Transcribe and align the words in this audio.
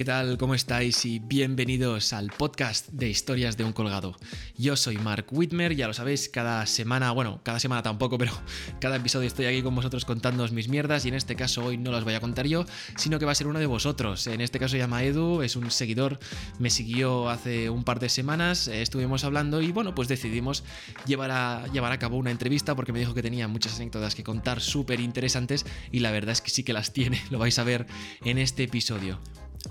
¿Qué 0.00 0.06
tal? 0.06 0.38
¿Cómo 0.38 0.54
estáis? 0.54 1.04
Y 1.04 1.18
bienvenidos 1.18 2.14
al 2.14 2.30
podcast 2.30 2.88
de 2.88 3.10
historias 3.10 3.58
de 3.58 3.64
un 3.64 3.74
colgado. 3.74 4.16
Yo 4.56 4.74
soy 4.74 4.96
Mark 4.96 5.26
Whitmer, 5.30 5.76
ya 5.76 5.88
lo 5.88 5.92
sabéis, 5.92 6.30
cada 6.30 6.64
semana, 6.64 7.10
bueno, 7.10 7.42
cada 7.44 7.60
semana 7.60 7.82
tampoco, 7.82 8.16
pero 8.16 8.32
cada 8.80 8.96
episodio 8.96 9.26
estoy 9.26 9.44
aquí 9.44 9.60
con 9.60 9.74
vosotros 9.74 10.06
contándoos 10.06 10.52
mis 10.52 10.70
mierdas 10.70 11.04
y 11.04 11.08
en 11.08 11.16
este 11.16 11.36
caso 11.36 11.66
hoy 11.66 11.76
no 11.76 11.92
las 11.92 12.04
voy 12.04 12.14
a 12.14 12.20
contar 12.20 12.46
yo, 12.46 12.64
sino 12.96 13.18
que 13.18 13.26
va 13.26 13.32
a 13.32 13.34
ser 13.34 13.46
uno 13.46 13.58
de 13.58 13.66
vosotros. 13.66 14.26
En 14.26 14.40
este 14.40 14.58
caso 14.58 14.72
se 14.72 14.78
llama 14.78 15.04
Edu, 15.04 15.42
es 15.42 15.54
un 15.54 15.70
seguidor, 15.70 16.18
me 16.58 16.70
siguió 16.70 17.28
hace 17.28 17.68
un 17.68 17.84
par 17.84 18.00
de 18.00 18.08
semanas, 18.08 18.68
eh, 18.68 18.80
estuvimos 18.80 19.24
hablando 19.24 19.60
y 19.60 19.70
bueno, 19.70 19.94
pues 19.94 20.08
decidimos 20.08 20.64
llevar 21.04 21.30
a, 21.30 21.66
llevar 21.74 21.92
a 21.92 21.98
cabo 21.98 22.16
una 22.16 22.30
entrevista 22.30 22.74
porque 22.74 22.94
me 22.94 23.00
dijo 23.00 23.12
que 23.12 23.20
tenía 23.20 23.48
muchas 23.48 23.76
anécdotas 23.76 24.14
que 24.14 24.24
contar 24.24 24.62
súper 24.62 24.98
interesantes 24.98 25.66
y 25.92 25.98
la 25.98 26.10
verdad 26.10 26.32
es 26.32 26.40
que 26.40 26.48
sí 26.48 26.62
que 26.62 26.72
las 26.72 26.94
tiene, 26.94 27.22
lo 27.30 27.38
vais 27.38 27.58
a 27.58 27.64
ver 27.64 27.86
en 28.24 28.38
este 28.38 28.62
episodio. 28.62 29.20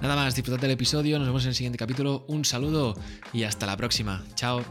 Nada 0.02 0.16
más, 0.16 0.34
disfrutad 0.36 0.62
del 0.62 0.72
episodio, 0.72 1.20
nos 1.20 1.28
vemos 1.28 1.44
en 1.44 1.50
el 1.50 1.56
siguiente 1.56 1.78
capítulo, 1.78 2.24
un 2.28 2.46
saludo 2.46 2.96
y 3.34 3.44
hasta 3.44 3.66
la 3.66 3.76
próxima. 3.76 4.24
Chao. 4.36 4.64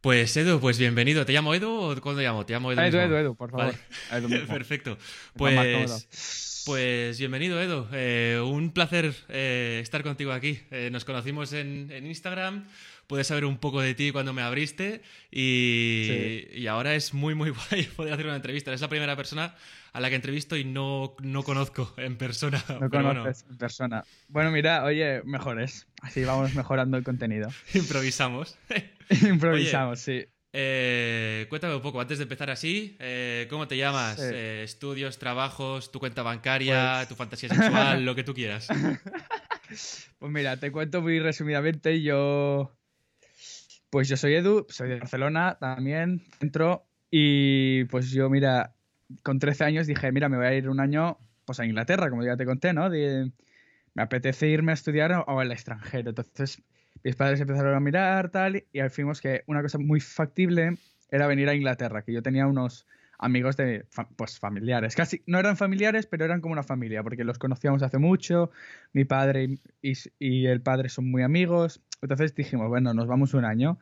Pues 0.00 0.36
Edu, 0.36 0.58
pues 0.58 0.78
bienvenido. 0.78 1.24
¿Te 1.24 1.32
llamo 1.32 1.54
Edu 1.54 1.70
o 1.70 2.00
cómo 2.00 2.16
te 2.16 2.22
llamo? 2.22 2.44
Te 2.44 2.54
llamo 2.54 2.72
Edu. 2.72 2.80
Edu, 2.80 2.86
mismo. 2.90 3.02
Edu, 3.02 3.16
Edu, 3.16 3.34
por 3.36 3.52
favor. 3.52 3.66
Vale. 3.66 3.78
Edu 4.18 4.28
mismo. 4.28 4.46
Perfecto. 4.52 4.98
Pues, 5.36 6.64
pues 6.66 7.18
bienvenido, 7.20 7.62
Edu. 7.62 7.86
Eh, 7.92 8.42
un 8.44 8.72
placer 8.72 9.14
eh, 9.28 9.78
estar 9.80 10.02
contigo 10.02 10.32
aquí. 10.32 10.58
Eh, 10.72 10.88
nos 10.90 11.04
conocimos 11.04 11.52
en, 11.52 11.92
en 11.92 12.06
Instagram. 12.08 12.64
Puedes 13.06 13.26
saber 13.26 13.44
un 13.44 13.58
poco 13.58 13.80
de 13.80 13.94
ti 13.94 14.10
cuando 14.12 14.32
me 14.32 14.42
abriste 14.42 15.02
y, 15.30 16.04
Sí. 16.50 16.58
y 16.60 16.66
ahora 16.66 16.94
es 16.94 17.12
muy, 17.14 17.34
muy 17.34 17.50
guay 17.70 17.84
poder 17.96 18.14
hacer 18.14 18.26
una 18.26 18.36
entrevista. 18.36 18.70
Eres 18.70 18.80
la 18.80 18.88
primera 18.88 19.16
persona 19.16 19.54
a 19.92 20.00
la 20.00 20.08
que 20.08 20.14
entrevisto 20.16 20.56
y 20.56 20.64
no, 20.64 21.14
no 21.22 21.42
conozco 21.42 21.92
en 21.98 22.16
persona. 22.16 22.58
No 22.68 22.88
Pero 22.90 23.04
bueno, 23.04 23.22
conoces 23.22 23.44
en 23.50 23.58
persona. 23.58 24.04
Bueno, 24.28 24.50
mira, 24.50 24.84
oye, 24.84 25.22
mejores. 25.24 25.86
Así 26.00 26.24
vamos 26.24 26.54
mejorando 26.54 26.96
el 26.96 27.04
contenido. 27.04 27.50
improvisamos. 27.74 28.56
Improvisamos, 29.22 30.00
sí. 30.00 30.24
Eh, 30.54 31.46
cuéntame 31.48 31.74
un 31.76 31.80
poco, 31.82 32.00
antes 32.00 32.18
de 32.18 32.24
empezar 32.24 32.50
así, 32.50 32.94
eh, 33.00 33.46
¿cómo 33.48 33.66
te 33.68 33.76
llamas? 33.78 34.16
Sí. 34.16 34.30
Eh, 34.34 34.62
estudios, 34.64 35.18
trabajos, 35.18 35.90
tu 35.90 35.98
cuenta 35.98 36.22
bancaria, 36.22 36.96
Pues- 36.98 37.08
tu 37.08 37.14
fantasía 37.14 37.48
sexual, 37.48 38.04
lo 38.04 38.14
que 38.14 38.22
tú 38.22 38.34
quieras. 38.34 38.68
Pues 40.18 40.30
mira, 40.32 40.58
te 40.58 40.70
cuento 40.70 41.00
muy 41.00 41.18
resumidamente. 41.20 42.02
Yo. 42.02 42.70
Pues 43.92 44.08
yo 44.08 44.16
soy 44.16 44.32
Edu, 44.36 44.64
soy 44.70 44.88
de 44.88 45.00
Barcelona 45.00 45.58
también, 45.60 46.20
centro. 46.40 46.86
Y 47.10 47.84
pues 47.84 48.10
yo, 48.10 48.30
mira, 48.30 48.74
con 49.22 49.38
13 49.38 49.64
años 49.64 49.86
dije, 49.86 50.10
mira, 50.12 50.30
me 50.30 50.38
voy 50.38 50.46
a 50.46 50.54
ir 50.54 50.70
un 50.70 50.80
año 50.80 51.18
pues 51.44 51.60
a 51.60 51.66
Inglaterra, 51.66 52.08
como 52.08 52.24
ya 52.24 52.34
te 52.38 52.46
conté, 52.46 52.72
¿no? 52.72 52.88
De- 52.88 53.30
me 53.92 54.02
apetece 54.02 54.48
irme 54.48 54.72
a 54.72 54.76
estudiar 54.76 55.12
o, 55.12 55.38
al 55.38 55.52
extranjero. 55.52 56.08
Entonces, 56.08 56.62
mis 57.04 57.16
padres 57.16 57.38
empezaron 57.42 57.74
a 57.74 57.80
mirar, 57.80 58.30
tal, 58.30 58.64
y 58.72 58.78
al 58.80 58.90
fin 58.90 59.12
que 59.20 59.42
una 59.46 59.60
cosa 59.60 59.76
muy 59.76 60.00
factible 60.00 60.78
era 61.10 61.26
venir 61.26 61.50
a 61.50 61.54
Inglaterra, 61.54 62.00
que 62.00 62.14
yo 62.14 62.22
tenía 62.22 62.46
unos 62.46 62.86
amigos 63.18 63.58
de, 63.58 63.84
pues 64.16 64.38
familiares. 64.38 64.96
Casi, 64.96 65.22
no 65.26 65.38
eran 65.38 65.58
familiares, 65.58 66.06
pero 66.06 66.24
eran 66.24 66.40
como 66.40 66.54
una 66.54 66.62
familia, 66.62 67.02
porque 67.02 67.24
los 67.24 67.38
conocíamos 67.38 67.82
hace 67.82 67.98
mucho, 67.98 68.50
mi 68.94 69.04
padre 69.04 69.58
y- 69.82 69.92
y 70.18 70.46
el 70.46 70.62
padre 70.62 70.88
son 70.88 71.10
muy 71.10 71.22
amigos. 71.22 71.82
Entonces 72.02 72.34
dijimos, 72.34 72.68
bueno, 72.68 72.92
nos 72.94 73.06
vamos 73.06 73.32
un 73.34 73.44
año. 73.44 73.78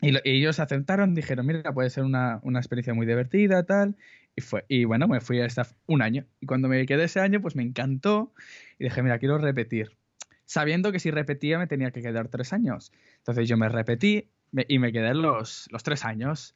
Y, 0.00 0.10
lo- 0.12 0.20
y 0.24 0.30
ellos 0.38 0.60
aceptaron, 0.60 1.14
dijeron, 1.14 1.46
mira, 1.46 1.72
puede 1.72 1.90
ser 1.90 2.04
una, 2.04 2.40
una 2.42 2.58
experiencia 2.58 2.94
muy 2.94 3.06
divertida, 3.06 3.64
tal. 3.64 3.96
Y, 4.36 4.40
fue, 4.40 4.64
y 4.68 4.84
bueno, 4.84 5.08
me 5.08 5.20
fui 5.20 5.40
a 5.40 5.46
estar 5.46 5.66
un 5.86 6.02
año. 6.02 6.26
Y 6.40 6.46
cuando 6.46 6.68
me 6.68 6.84
quedé 6.86 7.04
ese 7.04 7.20
año, 7.20 7.40
pues 7.40 7.56
me 7.56 7.62
encantó. 7.62 8.32
Y 8.78 8.84
dije, 8.84 9.02
mira, 9.02 9.18
quiero 9.18 9.38
repetir. 9.38 9.96
Sabiendo 10.44 10.92
que 10.92 10.98
si 11.00 11.10
repetía 11.10 11.58
me 11.58 11.66
tenía 11.66 11.90
que 11.90 12.02
quedar 12.02 12.28
tres 12.28 12.52
años. 12.52 12.92
Entonces 13.18 13.48
yo 13.48 13.56
me 13.56 13.68
repetí 13.68 14.28
me- 14.50 14.66
y 14.68 14.78
me 14.78 14.92
quedé 14.92 15.14
los, 15.14 15.68
los 15.70 15.82
tres 15.82 16.04
años. 16.04 16.54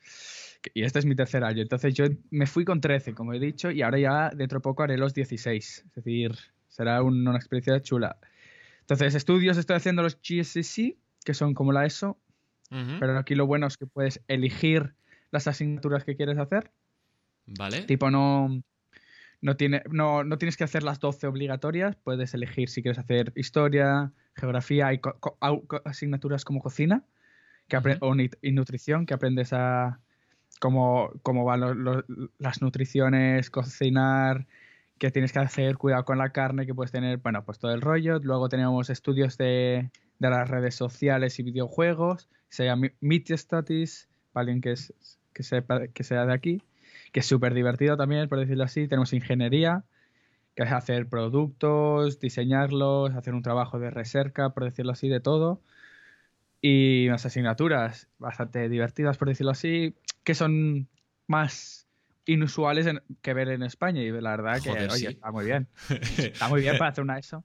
Y 0.74 0.82
este 0.82 0.98
es 0.98 1.06
mi 1.06 1.14
tercer 1.14 1.44
año. 1.44 1.62
Entonces 1.62 1.94
yo 1.94 2.06
me 2.30 2.46
fui 2.46 2.64
con 2.64 2.80
13, 2.80 3.14
como 3.14 3.32
he 3.32 3.38
dicho, 3.38 3.70
y 3.70 3.82
ahora 3.82 3.98
ya 3.98 4.30
dentro 4.34 4.58
de 4.58 4.62
poco 4.62 4.82
haré 4.82 4.98
los 4.98 5.14
16. 5.14 5.84
Es 5.86 5.94
decir, 5.94 6.32
será 6.68 7.02
un- 7.02 7.26
una 7.26 7.38
experiencia 7.38 7.80
chula. 7.80 8.18
Entonces, 8.86 9.16
estudios 9.16 9.56
estoy 9.56 9.76
haciendo 9.76 10.02
los 10.04 10.16
GCSE, 10.22 10.96
que 11.24 11.34
son 11.34 11.54
como 11.54 11.72
la 11.72 11.84
ESO, 11.86 12.20
pero 13.00 13.18
aquí 13.18 13.34
lo 13.34 13.44
bueno 13.46 13.66
es 13.66 13.76
que 13.76 13.86
puedes 13.86 14.22
elegir 14.28 14.94
las 15.32 15.48
asignaturas 15.48 16.04
que 16.04 16.14
quieres 16.16 16.38
hacer. 16.38 16.70
Vale. 17.46 17.82
Tipo, 17.82 18.12
no, 18.12 18.62
no, 19.40 19.56
tiene, 19.56 19.82
no, 19.90 20.22
no 20.22 20.38
tienes 20.38 20.56
que 20.56 20.62
hacer 20.64 20.84
las 20.84 21.00
12 21.00 21.26
obligatorias, 21.26 21.96
puedes 21.96 22.32
elegir 22.34 22.68
si 22.68 22.80
quieres 22.82 22.98
hacer 22.98 23.32
historia, 23.34 24.12
geografía 24.36 24.92
y 24.92 24.98
co- 25.00 25.18
co- 25.18 25.36
au- 25.40 25.66
co- 25.66 25.82
asignaturas 25.84 26.44
como 26.44 26.60
cocina 26.60 27.04
que 27.68 27.78
Ujú. 27.78 27.88
o 28.00 28.14
y 28.42 28.52
nutrición, 28.52 29.06
que 29.06 29.14
aprendes 29.14 29.52
a 29.52 29.98
cómo, 30.60 31.10
cómo 31.22 31.44
van 31.44 31.60
lo- 31.60 31.74
lo- 31.74 32.04
las 32.38 32.62
nutriciones, 32.62 33.50
cocinar, 33.50 34.46
qué 34.98 35.10
tienes 35.10 35.32
que 35.32 35.38
hacer, 35.38 35.76
cuidado 35.76 36.04
con 36.04 36.18
la 36.18 36.30
carne, 36.30 36.66
que 36.66 36.74
puedes 36.74 36.92
tener, 36.92 37.18
bueno, 37.18 37.44
pues 37.44 37.58
todo 37.58 37.72
el 37.72 37.80
rollo. 37.80 38.18
Luego 38.18 38.48
tenemos 38.48 38.90
estudios 38.90 39.36
de, 39.36 39.90
de 40.18 40.30
las 40.30 40.48
redes 40.48 40.74
sociales 40.74 41.38
y 41.38 41.42
videojuegos, 41.42 42.28
se 42.48 42.64
llama 42.64 42.88
Media 43.00 43.36
Studies, 43.36 44.08
para 44.32 44.42
alguien 44.42 44.60
que, 44.60 44.72
es, 44.72 44.92
que, 45.32 45.42
que 45.92 46.04
sea 46.04 46.26
de 46.26 46.32
aquí, 46.32 46.62
que 47.12 47.20
es 47.20 47.26
súper 47.26 47.54
divertido 47.54 47.96
también, 47.96 48.28
por 48.28 48.38
decirlo 48.38 48.64
así. 48.64 48.88
Tenemos 48.88 49.12
ingeniería, 49.12 49.84
que 50.54 50.62
es 50.62 50.72
hacer 50.72 51.08
productos, 51.08 52.18
diseñarlos, 52.20 53.14
hacer 53.14 53.34
un 53.34 53.42
trabajo 53.42 53.78
de 53.78 53.90
recerca, 53.90 54.50
por 54.50 54.64
decirlo 54.64 54.92
así, 54.92 55.08
de 55.08 55.20
todo. 55.20 55.60
Y 56.62 57.06
unas 57.08 57.26
asignaturas 57.26 58.08
bastante 58.18 58.68
divertidas, 58.68 59.18
por 59.18 59.28
decirlo 59.28 59.52
así, 59.52 59.94
que 60.24 60.34
son 60.34 60.88
más 61.26 61.85
inusuales 62.26 62.86
en- 62.86 63.02
que 63.22 63.32
ver 63.34 63.48
en 63.48 63.62
España. 63.62 64.02
Y 64.02 64.10
la 64.10 64.30
verdad 64.36 64.60
que, 64.62 64.70
Joder, 64.70 64.90
oye, 64.90 64.98
sí. 64.98 65.06
está 65.06 65.30
muy 65.32 65.44
bien. 65.46 65.68
Está 66.18 66.48
muy 66.48 66.60
bien 66.60 66.76
para 66.78 66.90
hacer 66.90 67.02
una 67.04 67.18
ESO. 67.18 67.44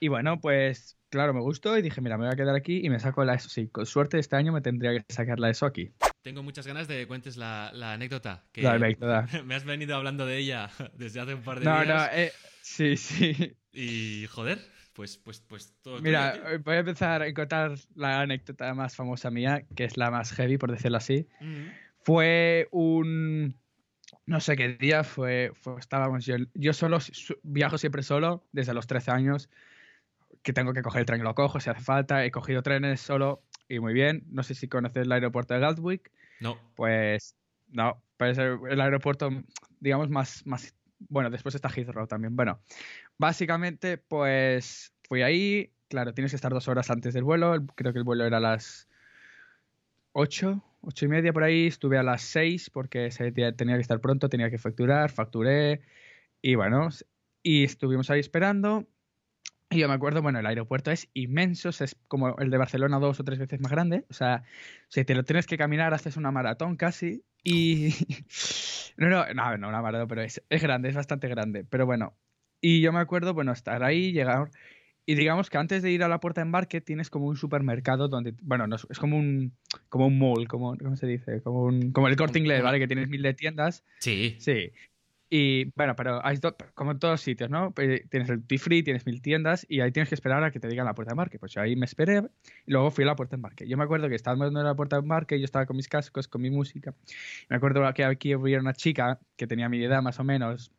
Y 0.00 0.08
bueno, 0.08 0.40
pues 0.40 0.96
claro, 1.10 1.34
me 1.34 1.40
gustó 1.40 1.76
y 1.76 1.82
dije, 1.82 2.00
mira, 2.00 2.16
me 2.18 2.24
voy 2.26 2.32
a 2.32 2.36
quedar 2.36 2.54
aquí 2.54 2.80
y 2.84 2.90
me 2.90 2.98
saco 3.00 3.24
la 3.24 3.34
ESO. 3.34 3.48
Sí, 3.48 3.68
con 3.68 3.86
suerte 3.86 4.18
este 4.18 4.36
año 4.36 4.52
me 4.52 4.60
tendría 4.60 4.92
que 4.92 5.04
sacar 5.12 5.38
la 5.40 5.50
ESO 5.50 5.66
aquí. 5.66 5.90
Tengo 6.22 6.42
muchas 6.42 6.66
ganas 6.66 6.86
de 6.88 6.96
que 6.98 7.06
cuentes 7.06 7.36
la, 7.36 7.70
la 7.74 7.92
anécdota. 7.94 8.44
Que 8.52 8.62
La 8.62 8.72
anécdota. 8.74 9.26
Me 9.46 9.54
has 9.54 9.64
venido 9.64 9.96
hablando 9.96 10.26
de 10.26 10.36
ella 10.38 10.70
desde 10.94 11.20
hace 11.20 11.34
un 11.34 11.42
par 11.42 11.58
de 11.60 11.64
No, 11.64 11.78
no, 11.78 11.84
días. 11.84 12.10
eh, 12.12 12.32
sí, 12.62 12.96
sí. 12.96 13.56
Y 13.72 14.26
joder, 14.26 14.58
pues, 14.92 15.16
pues, 15.18 15.40
pues 15.40 15.72
todo 15.82 16.00
Mira, 16.02 16.32
tío. 16.34 16.48
eh, 16.48 16.58
voy 16.58 16.74
a 16.76 16.78
empezar 16.80 17.22
a 17.22 17.32
contar 17.32 17.74
la 17.94 18.20
anécdota 18.20 18.74
más 18.74 18.96
famosa 18.96 19.30
mía, 19.30 19.64
que 19.76 19.84
es 19.84 19.96
la 19.96 20.10
más 20.10 20.32
heavy, 20.32 20.58
por 20.58 20.70
decirlo 20.70 20.98
así. 20.98 21.26
Ujú. 21.40 21.70
Fue 22.02 22.68
un. 22.70 23.56
No 24.30 24.38
sé 24.38 24.54
qué 24.54 24.68
día 24.68 25.02
fue. 25.02 25.50
fue- 25.54 25.80
estábamos 25.80 26.24
yo, 26.24 26.36
yo 26.54 26.72
solo, 26.72 26.98
viajo 27.42 27.78
siempre 27.78 28.04
solo, 28.04 28.44
desde 28.52 28.72
los 28.74 28.86
13 28.86 29.10
años. 29.10 29.50
Que 30.42 30.52
tengo 30.52 30.72
que 30.72 30.82
coger 30.82 31.00
el 31.00 31.06
tren, 31.06 31.24
lo 31.24 31.34
cojo 31.34 31.58
si 31.58 31.68
hace 31.68 31.82
falta. 31.82 32.24
He 32.24 32.30
cogido 32.30 32.62
trenes 32.62 33.00
solo 33.00 33.42
y 33.68 33.80
muy 33.80 33.92
bien. 33.92 34.22
No 34.28 34.44
sé 34.44 34.54
si 34.54 34.68
conoces 34.68 35.02
el 35.02 35.10
aeropuerto 35.10 35.52
de 35.54 35.60
Gatwick. 35.60 36.12
No. 36.38 36.56
Pues 36.76 37.34
no, 37.72 38.00
pues 38.16 38.38
el, 38.38 38.58
el 38.70 38.80
aeropuerto, 38.80 39.30
digamos, 39.80 40.08
más, 40.10 40.46
más. 40.46 40.74
Bueno, 41.08 41.28
después 41.28 41.56
está 41.56 41.68
Heathrow 41.68 42.06
también. 42.06 42.36
Bueno, 42.36 42.60
básicamente, 43.18 43.98
pues 43.98 44.92
fui 45.08 45.22
ahí. 45.22 45.72
Claro, 45.88 46.14
tienes 46.14 46.30
que 46.30 46.36
estar 46.36 46.52
dos 46.52 46.68
horas 46.68 46.88
antes 46.90 47.14
del 47.14 47.24
vuelo. 47.24 47.54
el- 47.54 47.66
Creo 47.74 47.92
que 47.92 47.98
el 47.98 48.04
vuelo 48.04 48.24
era 48.24 48.36
a 48.36 48.40
las 48.40 48.86
8, 50.12 50.62
8 50.82 51.04
y 51.04 51.08
media 51.08 51.32
por 51.32 51.44
ahí. 51.44 51.66
Estuve 51.66 51.98
a 51.98 52.02
las 52.02 52.22
6 52.22 52.70
porque 52.70 53.10
tenía 53.56 53.76
que 53.76 53.82
estar 53.82 54.00
pronto, 54.00 54.28
tenía 54.28 54.50
que 54.50 54.58
facturar, 54.58 55.10
facturé. 55.10 55.82
Y 56.42 56.54
bueno, 56.54 56.88
y 57.42 57.64
estuvimos 57.64 58.10
ahí 58.10 58.20
esperando. 58.20 58.86
Y 59.70 59.78
yo 59.78 59.88
me 59.88 59.94
acuerdo, 59.94 60.20
bueno, 60.20 60.40
el 60.40 60.46
aeropuerto 60.46 60.90
es 60.90 61.08
inmenso, 61.14 61.68
es 61.68 61.96
como 62.08 62.36
el 62.38 62.50
de 62.50 62.58
Barcelona 62.58 62.98
dos 62.98 63.20
o 63.20 63.24
tres 63.24 63.38
veces 63.38 63.60
más 63.60 63.70
grande. 63.70 64.04
O 64.10 64.14
sea, 64.14 64.42
si 64.88 65.04
te 65.04 65.14
lo 65.14 65.24
tienes 65.24 65.46
que 65.46 65.56
caminar, 65.56 65.94
haces 65.94 66.16
una 66.16 66.32
maratón 66.32 66.76
casi. 66.76 67.24
Y. 67.44 67.94
No, 68.96 69.08
no, 69.08 69.24
no, 69.32 69.56
no 69.56 69.68
una 69.68 69.80
maratón, 69.80 70.08
pero 70.08 70.20
es, 70.20 70.42
es 70.50 70.62
grande, 70.62 70.90
es 70.90 70.94
bastante 70.94 71.26
grande. 71.28 71.64
Pero 71.64 71.86
bueno. 71.86 72.14
Y 72.60 72.82
yo 72.82 72.92
me 72.92 73.00
acuerdo, 73.00 73.32
bueno, 73.32 73.52
estar 73.52 73.82
ahí, 73.82 74.12
llegar. 74.12 74.50
Y 75.10 75.16
digamos 75.16 75.50
que 75.50 75.58
antes 75.58 75.82
de 75.82 75.90
ir 75.90 76.04
a 76.04 76.08
la 76.08 76.20
puerta 76.20 76.40
de 76.40 76.44
embarque 76.44 76.80
tienes 76.80 77.10
como 77.10 77.26
un 77.26 77.36
supermercado 77.36 78.06
donde. 78.06 78.32
Bueno, 78.42 78.68
no, 78.68 78.76
es, 78.76 78.98
como 79.00 79.16
un. 79.16 79.52
Como 79.88 80.06
un 80.06 80.16
mall, 80.16 80.46
como, 80.46 80.76
¿cómo 80.78 80.94
se 80.94 81.08
dice? 81.08 81.42
Como, 81.42 81.64
un, 81.64 81.90
como 81.90 82.06
el 82.06 82.14
corte 82.14 82.38
inglés, 82.38 82.62
¿vale? 82.62 82.78
Que 82.78 82.86
tienes 82.86 83.08
mil 83.08 83.20
de 83.20 83.34
tiendas. 83.34 83.82
Sí. 83.98 84.36
Sí. 84.38 84.70
Y 85.28 85.72
bueno, 85.74 85.96
pero 85.96 86.24
hay 86.24 86.36
do- 86.36 86.56
como 86.74 86.92
en 86.92 87.00
todos 87.00 87.20
sitios, 87.22 87.50
¿no? 87.50 87.74
Tienes 87.74 88.30
el 88.30 88.42
duty 88.42 88.58
free, 88.58 88.82
tienes 88.84 89.04
mil 89.04 89.20
tiendas 89.20 89.66
y 89.68 89.80
ahí 89.80 89.90
tienes 89.90 90.10
que 90.10 90.14
esperar 90.14 90.44
a 90.44 90.52
que 90.52 90.60
te 90.60 90.68
digan 90.68 90.86
la 90.86 90.94
puerta 90.94 91.10
de 91.10 91.14
embarque. 91.14 91.40
Pues 91.40 91.50
yo 91.54 91.60
ahí 91.60 91.74
me 91.74 91.86
esperé 91.86 92.22
y 92.64 92.70
luego 92.70 92.92
fui 92.92 93.02
a 93.02 93.08
la 93.08 93.16
puerta 93.16 93.32
de 93.32 93.38
embarque. 93.38 93.66
Yo 93.66 93.76
me 93.76 93.82
acuerdo 93.82 94.08
que 94.08 94.14
estábamos 94.14 94.46
en 94.46 94.54
la 94.54 94.76
puerta 94.76 94.94
de 94.94 95.02
embarque, 95.02 95.40
yo 95.40 95.44
estaba 95.44 95.66
con 95.66 95.76
mis 95.76 95.88
cascos, 95.88 96.28
con 96.28 96.40
mi 96.40 96.50
música. 96.50 96.94
Me 97.48 97.56
acuerdo 97.56 97.82
que 97.94 98.04
aquí 98.04 98.32
había 98.32 98.60
una 98.60 98.74
chica 98.74 99.18
que 99.36 99.48
tenía 99.48 99.68
mi 99.68 99.82
edad 99.82 100.02
más 100.02 100.20
o 100.20 100.24
menos 100.24 100.70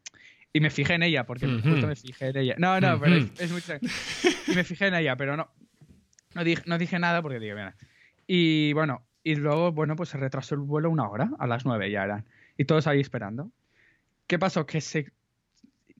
Y 0.53 0.59
me 0.59 0.69
fijé 0.69 0.95
en 0.95 1.03
ella, 1.03 1.25
porque 1.25 1.47
justo 1.47 1.87
me 1.87 1.95
fijé 1.95 2.27
en 2.27 2.37
ella. 2.37 2.55
No, 2.57 2.79
no, 2.79 2.99
pero 2.99 3.15
es, 3.15 3.51
muy 3.51 3.61
Y 4.47 4.51
me 4.55 4.63
fijé 4.63 4.87
en 4.87 4.95
ella, 4.95 5.15
pero 5.15 5.37
no. 5.37 5.49
No 6.33 6.43
dije, 6.43 6.63
no 6.65 6.77
dije 6.77 6.99
nada 6.99 7.21
porque 7.21 7.39
digo, 7.39 7.55
mira. 7.55 7.75
Y 8.27 8.73
bueno, 8.73 9.05
y 9.23 9.35
luego, 9.35 9.71
bueno, 9.71 9.95
pues 9.95 10.09
se 10.09 10.17
retrasó 10.17 10.55
el 10.55 10.61
vuelo 10.61 10.89
una 10.89 11.09
hora, 11.09 11.31
a 11.39 11.47
las 11.47 11.65
nueve 11.65 11.89
ya 11.91 12.03
eran. 12.03 12.25
Y 12.57 12.65
todos 12.65 12.87
ahí 12.87 12.99
esperando. 12.99 13.51
¿Qué 14.27 14.39
pasó? 14.39 14.65
Que 14.65 14.81
se 14.81 15.11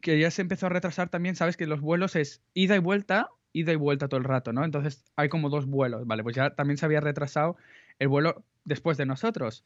que 0.02 0.20
ya 0.20 0.32
se 0.32 0.42
empezó 0.42 0.66
a 0.66 0.70
retrasar 0.70 1.10
también, 1.10 1.36
sabes 1.36 1.56
que 1.56 1.68
los 1.68 1.80
vuelos 1.80 2.16
es 2.16 2.42
ida 2.54 2.76
y 2.76 2.80
vuelta, 2.80 3.30
ida 3.54 3.72
y 3.72 3.76
vuelta 3.76 4.08
todo 4.08 4.18
el 4.18 4.24
rato, 4.24 4.52
¿no? 4.52 4.66
Entonces 4.66 5.06
hay 5.16 5.30
como 5.30 5.50
dos 5.50 5.68
vuelos, 5.68 6.06
¿vale? 6.06 6.24
Pues 6.24 6.36
ya 6.36 6.56
también 6.56 6.78
se 6.78 6.86
había 6.86 7.00
retrasado 7.00 7.56
el 8.00 8.08
vuelo 8.08 8.44
después 8.66 8.98
de 8.98 9.06
nosotros. 9.06 9.64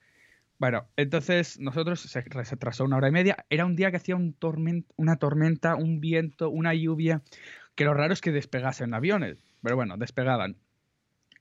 Bueno, 0.57 0.87
entonces 0.95 1.59
nosotros 1.59 1.99
se 1.99 2.21
retrasó 2.21 2.85
una 2.85 2.97
hora 2.97 3.09
y 3.09 3.11
media. 3.11 3.45
Era 3.49 3.65
un 3.65 3.75
día 3.75 3.91
que 3.91 3.97
hacía 3.97 4.15
un 4.15 4.35
una 4.95 5.17
tormenta, 5.17 5.75
un 5.75 5.99
viento, 5.99 6.49
una 6.49 6.73
lluvia, 6.73 7.21
que 7.75 7.83
lo 7.83 7.93
raro 7.93 8.13
es 8.13 8.21
que 8.21 8.31
despegasen 8.31 8.93
aviones, 8.93 9.37
pero 9.61 9.75
bueno, 9.75 9.97
despegaban. 9.97 10.57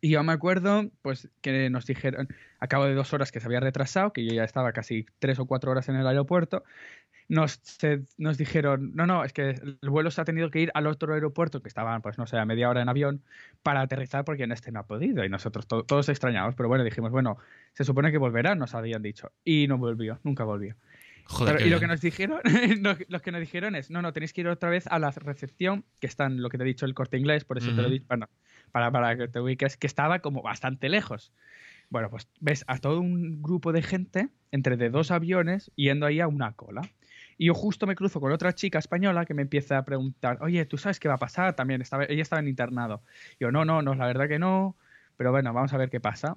Y 0.01 0.11
yo 0.11 0.23
me 0.23 0.33
acuerdo, 0.33 0.91
pues, 1.01 1.31
que 1.41 1.71
nos 1.71 1.87
dijeron, 1.87 2.29
a 2.59 2.67
cabo 2.67 2.85
de 2.85 2.95
dos 2.95 3.15
horas 3.15 3.33
que 3.33 3.41
se 3.41 3.47
había 3.47 3.61
retrasado, 3.61 4.13
que 4.13 4.27
yo 4.27 4.35
ya 4.35 4.45
estaba 4.45 4.73
casi 4.73 5.07
tres 5.19 5.39
o 5.39 5.47
cuatro 5.47 5.71
horas 5.71 5.89
en 5.89 5.97
el 5.97 6.07
aeropuerto, 6.07 6.65
nos, 7.29 7.61
nos 8.19 8.37
dijeron, 8.37 8.93
no, 8.95 9.07
no, 9.07 9.25
es 9.25 9.33
que 9.33 9.51
el 9.51 9.91
vuelo 9.91 10.11
se 10.11 10.21
ha 10.21 10.25
tenido 10.25 10.51
que 10.51 10.61
ir 10.61 10.71
al 10.75 10.87
otro 10.87 11.15
aeropuerto, 11.15 11.63
que 11.63 11.69
estaban, 11.69 12.03
pues, 12.03 12.19
no 12.19 12.27
sé, 12.27 12.39
a 12.39 12.45
media 12.45 12.69
hora 12.69 12.83
en 12.83 12.89
avión, 12.89 13.23
para 13.63 13.81
aterrizar 13.81 14.25
porque 14.25 14.45
en 14.45 14.53
este 14.53 14.73
no 14.73 14.81
ha 14.81 14.87
podido. 14.87 15.25
Y 15.25 15.29
nosotros 15.29 15.67
todos 15.67 16.09
extrañamos, 16.09 16.55
pero 16.55 16.69
bueno, 16.69 16.85
dijimos, 16.85 17.11
bueno, 17.11 17.39
se 17.73 17.85
supone 17.85 18.13
que 18.13 18.19
volverá, 18.19 18.55
nos 18.55 18.75
habían 18.75 19.03
dicho. 19.03 19.33
Y 19.45 19.67
no 19.69 19.79
volvió, 19.79 20.21
nunca 20.23 20.45
volvió. 20.45 20.77
Joder, 21.27 21.67
y 21.67 21.71
lo 21.71 21.81
que 21.81 21.87
nos 21.87 22.01
dijeron, 22.03 22.41
lo, 23.09 23.21
que 23.21 23.33
nos 23.33 23.41
dijeron 23.41 23.75
es, 23.75 23.91
no, 23.91 24.03
no, 24.03 24.13
tenéis 24.13 24.33
que 24.35 24.43
ir 24.43 24.49
otra 24.49 24.69
vez 24.69 24.87
a 24.89 24.99
la 24.99 25.11
recepción, 25.11 25.85
que 26.01 26.07
está 26.07 26.27
en 26.27 26.43
lo 26.43 26.51
que 26.51 26.59
te 26.59 26.65
he 26.65 26.67
dicho 26.67 26.85
el 26.85 26.95
corte 26.95 27.17
inglés, 27.17 27.45
por 27.45 27.57
eso 27.57 27.75
te 27.75 27.81
lo 27.81 27.89
he 27.89 27.93
dicho, 27.93 28.05
bueno, 28.09 28.29
para, 28.73 28.91
para 28.91 29.17
que 29.17 29.29
te 29.29 29.41
ubiques, 29.41 29.79
que 29.79 29.87
estaba 29.87 30.19
como 30.19 30.43
bastante 30.43 30.91
lejos. 30.91 31.33
Bueno, 31.89 32.11
pues 32.11 32.29
ves 32.41 32.65
a 32.67 32.79
todo 32.79 33.01
un 33.01 33.43
grupo 33.43 33.73
de 33.73 33.83
gente 33.83 34.29
entre 34.51 34.77
de 34.77 34.91
dos 34.91 35.11
aviones 35.11 35.71
yendo 35.77 36.07
ahí 36.07 36.21
a 36.21 36.29
una 36.29 36.53
cola. 36.53 36.83
Y 37.39 37.47
yo 37.47 37.55
justo 37.55 37.87
me 37.87 37.95
cruzo 37.95 38.21
con 38.21 38.33
otra 38.33 38.55
chica 38.55 38.79
española 38.79 39.25
que 39.25 39.35
me 39.35 39.43
empieza 39.43 39.79
a 39.79 39.85
preguntar, 39.85 40.39
oye, 40.41 40.65
¿tú 40.67 40.79
sabes 40.79 41.01
qué 41.01 41.09
va 41.09 41.15
a 41.15 41.19
pasar? 41.19 41.55
También 41.55 41.81
estaba, 41.83 42.05
ella 42.05 42.23
estaba 42.23 42.41
en 42.41 42.49
internado. 42.49 43.03
yo, 43.41 43.51
no, 43.51 43.65
no, 43.65 43.83
no, 43.83 43.95
la 43.95 44.07
verdad 44.07 44.29
que 44.29 44.39
no, 44.39 44.77
pero 45.17 45.31
bueno, 45.31 45.53
vamos 45.53 45.73
a 45.73 45.77
ver 45.77 45.91
qué 45.91 46.01
pasa. 46.01 46.37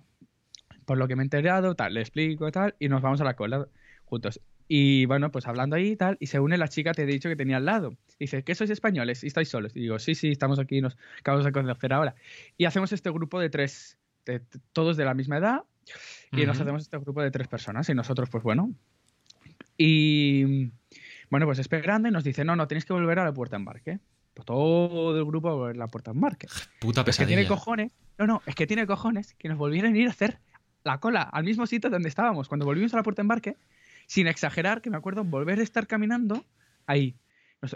Por 0.86 0.98
lo 0.98 1.08
que 1.08 1.16
me 1.16 1.24
he 1.24 1.26
enterado, 1.26 1.76
tal, 1.76 1.94
le 1.94 2.02
explico 2.02 2.52
tal, 2.52 2.76
y 2.80 2.90
nos 2.90 3.02
vamos 3.02 3.22
a 3.22 3.24
la 3.24 3.36
cola 3.36 3.68
juntos. 4.06 4.40
Y 4.70 5.06
bueno, 5.06 5.32
pues 5.32 5.48
hablando 5.48 5.76
ahí 5.76 5.92
y 5.92 5.96
tal, 5.96 6.18
y 6.20 6.28
se 6.28 6.40
une 6.40 6.58
la 6.58 6.68
chica, 6.68 6.94
te 6.94 7.04
he 7.04 7.06
dicho 7.06 7.30
que 7.30 7.36
tenía 7.36 7.58
al 7.58 7.66
lado. 7.66 7.96
Dice, 8.20 8.44
¿qué 8.44 8.54
sois 8.56 8.70
españoles? 8.70 9.24
¿Y 9.24 9.28
estáis 9.28 9.50
solos? 9.50 9.76
Y 9.76 9.82
digo, 9.82 10.00
sí, 10.00 10.16
sí, 10.16 10.32
estamos 10.32 10.60
aquí, 10.60 10.82
nos 10.82 10.98
acabamos 11.20 11.46
de 11.46 11.52
conocer 11.52 11.94
ahora. 11.94 12.16
Y 12.58 12.66
hacemos 12.66 12.92
este 12.92 13.10
grupo 13.10 13.40
de 13.40 13.50
tres, 13.50 13.98
todos 14.74 14.98
de 14.98 15.06
la 15.06 15.14
misma 15.14 15.38
edad, 15.38 15.64
y 16.32 16.46
nos 16.46 16.60
hacemos 16.60 16.82
este 16.82 16.98
grupo 16.98 17.22
de 17.22 17.32
tres 17.32 17.48
personas. 17.48 17.88
Y 17.90 17.94
nosotros, 17.94 18.30
pues 18.30 18.44
bueno. 18.44 18.74
Y 19.78 20.72
bueno, 21.30 21.46
pues 21.46 21.60
esperando 21.60 22.08
y 22.08 22.12
nos 22.12 22.24
dice, 22.24 22.44
no, 22.44 22.56
no, 22.56 22.68
tenéis 22.68 22.86
que 22.86 22.94
volver 22.94 23.20
a 23.20 23.26
la 23.26 23.34
puerta 23.34 23.56
de 23.56 23.62
embarque. 23.62 24.00
Pues 24.34 24.46
todo 24.46 25.18
el 25.18 25.26
grupo 25.26 25.50
a 25.50 25.54
volver 25.54 25.76
a 25.76 25.80
la 25.80 25.88
puerta 25.88 26.12
de 26.12 26.18
embarque. 26.18 26.48
Puta 26.80 27.04
pesadilla. 27.04 27.10
Es 27.10 27.18
que 27.18 27.26
tiene 27.26 27.48
cojones. 27.48 27.92
No, 28.18 28.28
no, 28.28 28.42
es 28.46 28.56
que 28.56 28.68
tiene 28.68 28.88
cojones 28.88 29.34
que 29.36 29.50
nos 29.50 29.58
volvieran 29.58 29.94
a 29.94 29.98
ir 29.98 30.08
a 30.08 30.12
hacer 30.12 30.40
la 30.84 31.00
cola 31.00 31.22
al 31.22 31.44
mismo 31.44 31.68
sitio 31.68 31.90
donde 31.90 32.10
estábamos. 32.10 32.48
Cuando 32.48 32.66
volvimos 32.66 32.94
a 32.94 32.98
la 32.98 33.04
puerta 33.04 33.22
de 33.22 33.26
embarque, 33.26 33.58
sin 34.08 34.28
exagerar, 34.28 34.82
que 34.82 34.90
me 34.90 34.98
acuerdo, 34.98 35.24
volver 35.24 35.60
a 35.60 35.64
estar 35.64 35.86
caminando 35.86 36.46
ahí. 36.86 37.16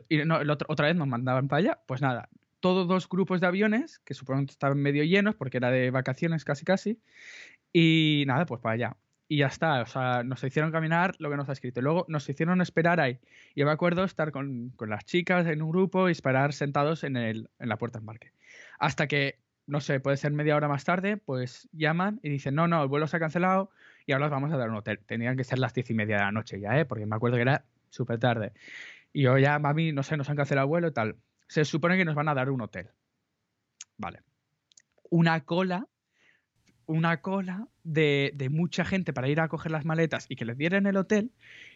Y 0.08 0.18
no, 0.20 0.40
otra 0.68 0.88
vez 0.88 0.96
nos 0.96 1.08
mandaban 1.08 1.48
para 1.48 1.60
allá. 1.60 1.80
Pues 1.88 2.02
nada, 2.02 2.30
todos 2.60 2.88
dos 2.88 3.10
grupos 3.10 3.42
de 3.42 3.48
aviones, 3.48 4.00
que 4.00 4.14
supongo 4.14 4.46
que 4.46 4.52
estaban 4.52 4.78
medio 4.78 5.04
llenos 5.04 5.36
porque 5.36 5.58
era 5.58 5.72
de 5.72 5.92
vacaciones 5.92 6.46
casi 6.46 6.64
casi. 6.64 7.00
Y 7.74 8.24
nada, 8.28 8.46
pues 8.46 8.62
para 8.62 8.74
allá 8.76 8.98
y 9.32 9.38
ya 9.38 9.48
está. 9.48 9.82
O 9.82 9.86
sea, 9.86 10.24
nos 10.24 10.44
hicieron 10.44 10.74
caminar 10.74 11.16
lo 11.20 11.30
que 11.30 11.38
nos 11.38 11.48
ha 11.48 11.54
escrito. 11.54 11.80
Luego 11.80 12.06
nos 12.10 12.28
hicieron 12.28 12.60
esperar 12.60 13.00
ahí. 13.00 13.18
Yo 13.56 13.66
me 13.66 13.72
acuerdo 13.72 14.04
estar 14.04 14.34
con, 14.34 14.72
con 14.72 14.90
las 14.90 15.06
chicas 15.06 15.48
en 15.48 15.62
un 15.62 15.72
grupo 15.72 16.10
y 16.10 16.12
esperar 16.12 16.52
sentados 16.52 17.06
en, 17.06 17.16
el, 17.16 17.50
en 17.58 17.70
la 17.70 17.78
puerta 17.78 17.98
de 17.98 18.02
embarque. 18.02 18.34
Hasta 18.78 19.08
que, 19.08 19.40
no 19.68 19.80
sé, 19.80 20.02
puede 20.02 20.18
ser 20.18 20.34
media 20.34 20.58
hora 20.58 20.68
más 20.68 20.84
tarde, 20.84 21.16
pues 21.16 21.70
llaman 21.72 22.20
y 22.24 22.30
dicen, 22.30 22.56
no, 22.56 22.68
no, 22.68 22.84
el 22.84 22.90
vuelo 22.90 23.08
se 23.08 23.16
ha 23.16 23.20
cancelado 23.22 23.72
y 24.06 24.12
ahora 24.12 24.26
os 24.26 24.32
vamos 24.32 24.52
a 24.52 24.58
dar 24.58 24.70
un 24.70 24.76
hotel. 24.76 25.00
Tenían 25.06 25.38
que 25.38 25.46
ser 25.46 25.60
las 25.60 25.74
diez 25.74 25.90
y 25.90 25.94
media 25.94 26.18
de 26.18 26.24
la 26.24 26.34
noche 26.34 26.60
ya, 26.60 26.78
¿eh? 26.78 26.84
Porque 26.84 27.06
me 27.06 27.16
acuerdo 27.16 27.38
que 27.38 27.44
era 27.44 27.64
súper 27.90 28.20
tarde. 28.20 28.52
Y 29.14 29.22
yo 29.22 29.38
ya, 29.38 29.60
mami, 29.60 29.94
no 29.94 30.04
sé, 30.04 30.18
nos 30.18 30.30
han 30.30 30.36
cancelado 30.36 30.66
el 30.66 30.70
vuelo 30.72 30.88
y 30.90 30.92
tal. 30.92 31.16
Se 31.48 31.64
supone 31.64 31.96
que 31.96 32.04
nos 32.04 32.16
van 32.16 32.28
a 32.28 32.34
dar 32.34 32.50
un 32.50 32.60
hotel. 32.60 32.90
Vale. 33.96 34.24
Una 35.10 35.40
cola 35.46 35.88
una 36.92 37.22
cola 37.22 37.68
de, 37.84 38.50
mucha 38.52 38.84
gente 38.84 39.14
para 39.14 39.30
ir 39.30 39.40
a 39.40 39.48
coger 39.48 39.72
las 39.72 39.86
maletas 39.86 40.26
y 40.28 40.36
que 40.36 40.44
les 40.44 40.58
dieran 40.58 40.86
el 40.86 40.98
hotel. 40.98 41.32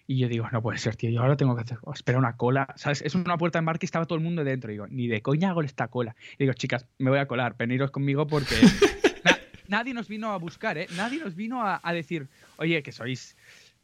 Y 0.07 0.19
yo 0.19 0.27
digo, 0.27 0.47
no 0.51 0.61
puede 0.61 0.77
ser, 0.77 0.97
tío, 0.97 1.09
yo 1.09 1.21
ahora 1.21 1.37
tengo 1.37 1.55
que 1.55 1.61
hacer, 1.61 1.77
oh, 1.81 1.93
espera 1.93 2.17
una 2.17 2.35
cola, 2.35 2.73
¿sabes? 2.75 3.01
Es 3.01 3.15
una 3.15 3.37
puerta 3.37 3.57
de 3.57 3.61
embarque 3.61 3.85
y 3.85 3.87
estaba 3.87 4.05
todo 4.05 4.17
el 4.17 4.23
mundo 4.23 4.43
dentro. 4.43 4.69
digo, 4.69 4.87
ni 4.87 5.07
de 5.07 5.21
coña 5.21 5.51
hago 5.51 5.61
esta 5.61 5.87
cola. 5.87 6.15
Y 6.33 6.43
digo, 6.43 6.53
chicas, 6.53 6.85
me 6.99 7.09
voy 7.09 7.19
a 7.19 7.27
colar, 7.27 7.55
veniros 7.57 7.91
conmigo 7.91 8.27
porque 8.27 8.55
nadie 9.69 9.93
nos 9.93 10.09
vino 10.09 10.31
a 10.31 10.37
buscar, 10.37 10.77
¿eh? 10.77 10.87
Nadie 10.97 11.19
nos 11.19 11.35
vino 11.35 11.63
a, 11.63 11.93
decir, 11.93 12.27
oye, 12.57 12.83
que 12.83 12.91
sois 12.91 13.37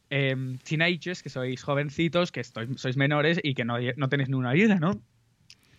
em, 0.10 0.58
teenagers, 0.58 1.24
que 1.24 1.30
sois 1.30 1.64
jovencitos, 1.64 2.32
que 2.32 2.44
sois 2.44 2.98
menores 2.98 3.40
y 3.42 3.54
que 3.54 3.64
no, 3.64 3.78
no 3.96 4.10
tenéis 4.10 4.30
ni 4.30 4.36
una 4.36 4.52
vida, 4.52 4.76
¿no? 4.76 5.02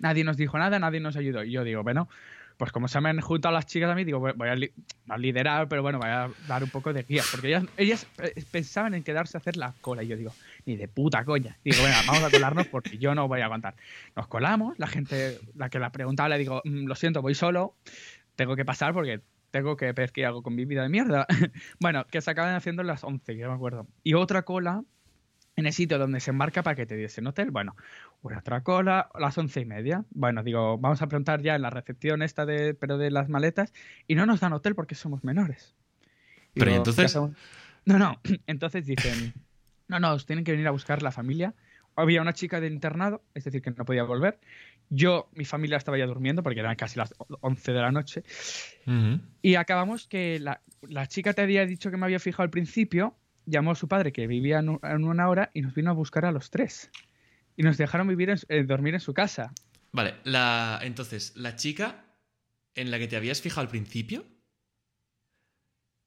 Nadie 0.02 0.24
nos 0.24 0.36
dijo 0.36 0.58
nada, 0.58 0.78
nadie 0.78 1.00
nos 1.00 1.16
ayudó. 1.16 1.42
Y 1.42 1.52
yo 1.52 1.64
digo, 1.64 1.82
bueno, 1.82 2.08
pues 2.56 2.70
como 2.72 2.88
se 2.88 3.00
me 3.00 3.08
han 3.08 3.20
juntado 3.20 3.54
las 3.54 3.66
chicas 3.66 3.90
a 3.90 3.94
mí, 3.94 4.04
digo, 4.04 4.20
voy 4.20 4.48
a, 4.48 5.16
liderar, 5.16 5.68
pero 5.68 5.82
bueno, 5.82 5.98
voy 5.98 6.08
a 6.08 6.28
dar 6.46 6.62
un 6.62 6.70
poco 6.70 6.92
de 6.92 7.02
guía, 7.02 7.22
porque 7.30 7.48
ellas, 7.48 7.64
ellas 7.76 8.06
eh, 8.22 8.44
pensaban 8.50 8.94
en 8.94 9.02
quedarse 9.02 9.36
a 9.36 9.40
hacer 9.40 9.56
la 9.56 9.74
cola 9.80 10.02
y 10.02 10.08
yo 10.08 10.16
digo, 10.16 10.32
ni 10.66 10.76
de 10.76 10.88
puta 10.88 11.24
coña. 11.24 11.58
Digo, 11.64 11.78
bueno, 11.80 11.96
vamos 12.06 12.24
a 12.24 12.30
colarnos 12.30 12.66
porque 12.68 12.98
yo 12.98 13.14
no 13.14 13.28
voy 13.28 13.40
a 13.40 13.46
aguantar. 13.46 13.74
Nos 14.16 14.26
colamos, 14.26 14.78
la 14.78 14.86
gente, 14.86 15.38
la 15.54 15.70
que 15.70 15.78
la 15.78 15.90
preguntaba, 15.90 16.28
le 16.28 16.38
digo, 16.38 16.62
mm, 16.64 16.86
lo 16.86 16.94
siento, 16.94 17.22
voy 17.22 17.34
solo, 17.34 17.74
tengo 18.36 18.56
que 18.56 18.64
pasar 18.64 18.92
porque 18.92 19.20
tengo 19.50 19.76
que 19.76 19.92
ver 19.92 20.12
qué 20.12 20.26
hago 20.26 20.42
con 20.42 20.54
mi 20.54 20.64
vida 20.64 20.82
de 20.82 20.88
mierda. 20.88 21.26
bueno, 21.80 22.06
que 22.06 22.20
se 22.20 22.30
acaban 22.30 22.54
haciendo 22.54 22.82
las 22.82 23.04
11, 23.04 23.36
que 23.36 23.46
me 23.46 23.52
acuerdo. 23.52 23.86
Y 24.02 24.14
otra 24.14 24.42
cola 24.42 24.82
en 25.56 25.66
el 25.66 25.72
sitio 25.72 25.98
donde 25.98 26.20
se 26.20 26.30
embarca 26.30 26.62
para 26.62 26.76
que 26.76 26.86
te 26.86 26.96
diese 26.96 27.20
un 27.20 27.28
hotel. 27.28 27.50
Bueno, 27.50 27.76
una 28.22 28.38
otra 28.38 28.62
cola, 28.62 29.10
a 29.12 29.20
las 29.20 29.36
once 29.36 29.60
y 29.60 29.64
media. 29.64 30.04
Bueno, 30.10 30.42
digo, 30.42 30.78
vamos 30.78 31.02
a 31.02 31.08
preguntar 31.08 31.42
ya 31.42 31.54
en 31.54 31.62
la 31.62 31.70
recepción 31.70 32.22
esta 32.22 32.46
de, 32.46 32.74
pero 32.74 32.98
de 32.98 33.10
las 33.10 33.28
maletas, 33.28 33.72
y 34.06 34.14
no 34.14 34.26
nos 34.26 34.40
dan 34.40 34.52
hotel 34.52 34.74
porque 34.74 34.94
somos 34.94 35.24
menores. 35.24 35.74
pero 36.54 36.70
entonces? 36.70 37.14
No, 37.84 37.98
no, 37.98 38.20
entonces 38.46 38.86
dicen, 38.86 39.34
no, 39.88 40.00
no, 40.00 40.12
os 40.14 40.26
tienen 40.26 40.44
que 40.44 40.52
venir 40.52 40.68
a 40.68 40.70
buscar 40.70 41.02
la 41.02 41.12
familia. 41.12 41.54
Había 41.94 42.22
una 42.22 42.32
chica 42.32 42.58
de 42.58 42.68
internado, 42.68 43.22
es 43.34 43.44
decir, 43.44 43.60
que 43.60 43.70
no 43.70 43.84
podía 43.84 44.04
volver. 44.04 44.40
Yo, 44.88 45.28
mi 45.34 45.44
familia 45.44 45.76
estaba 45.76 45.98
ya 45.98 46.06
durmiendo 46.06 46.42
porque 46.42 46.60
eran 46.60 46.76
casi 46.76 46.98
las 46.98 47.14
11 47.40 47.72
de 47.72 47.80
la 47.80 47.92
noche. 47.92 48.22
Y 49.42 49.54
acabamos 49.56 50.06
que 50.06 50.38
la, 50.40 50.62
la 50.82 51.06
chica 51.06 51.34
te 51.34 51.42
había 51.42 51.66
dicho 51.66 51.90
que 51.90 51.98
me 51.98 52.06
había 52.06 52.18
fijado 52.18 52.44
al 52.44 52.50
principio 52.50 53.14
llamó 53.46 53.72
a 53.72 53.74
su 53.74 53.88
padre 53.88 54.12
que 54.12 54.26
vivía 54.26 54.58
en 54.58 55.04
una 55.04 55.28
hora 55.28 55.50
y 55.54 55.62
nos 55.62 55.74
vino 55.74 55.90
a 55.90 55.94
buscar 55.94 56.24
a 56.24 56.32
los 56.32 56.50
tres. 56.50 56.90
Y 57.56 57.62
nos 57.62 57.76
dejaron 57.76 58.08
vivir 58.08 58.34
eh, 58.48 58.62
dormir 58.64 58.94
en 58.94 59.00
su 59.00 59.14
casa. 59.14 59.52
Vale, 59.92 60.14
la, 60.24 60.80
entonces, 60.82 61.36
la 61.36 61.56
chica 61.56 62.04
en 62.74 62.90
la 62.90 62.98
que 62.98 63.08
te 63.08 63.16
habías 63.16 63.40
fijado 63.40 63.62
al 63.62 63.68
principio 63.68 64.24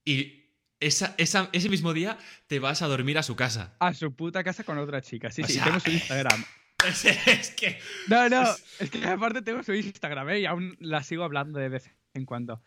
y 0.04 0.46
esa, 0.80 1.16
ese 1.18 1.70
mismo 1.70 1.94
día 1.94 2.18
te 2.48 2.60
vas 2.60 2.82
a 2.82 2.88
dormir 2.88 3.18
a 3.18 3.24
su 3.24 3.36
casa. 3.36 3.76
A 3.80 3.94
su 3.94 4.16
puta 4.16 4.44
casa 4.44 4.64
con 4.64 4.78
otra 4.78 5.02
chica. 5.02 5.32
Sí, 5.32 5.44
sí, 5.44 5.60
tengo 5.60 5.80
su 5.80 5.92
Instagram. 5.92 6.44
Es, 6.86 7.50
que. 7.52 7.80
No, 8.10 8.30
no, 8.30 8.44
es 8.80 8.92
que 8.92 9.04
aparte 9.08 9.42
tengo 9.42 9.64
su 9.64 9.74
Instagram, 9.74 10.30
¿eh? 10.30 10.42
Y 10.42 10.46
aún 10.46 10.78
la 10.80 11.02
sigo 11.02 11.24
hablando 11.24 11.58
de 11.58 11.70
vez 11.70 11.90
en 12.14 12.26
cuando. 12.26 12.62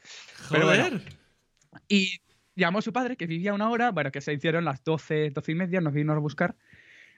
Joder. 0.49 1.03
y 1.87 2.21
llamó 2.59 2.81
a 2.81 2.83
su 2.83 2.93
padre, 2.93 3.17
que 3.17 3.27
vivía 3.27 3.55
una 3.55 3.71
hora, 3.71 3.91
bueno, 3.91 4.11
que 4.11 4.21
se 4.21 4.33
hicieron 4.33 4.65
las 4.65 4.85
12, 4.85 5.31
12 5.31 5.53
y 5.53 5.55
media, 5.55 5.81
nos 5.81 5.95
vino 5.95 6.13
a 6.13 6.19
buscar. 6.19 6.57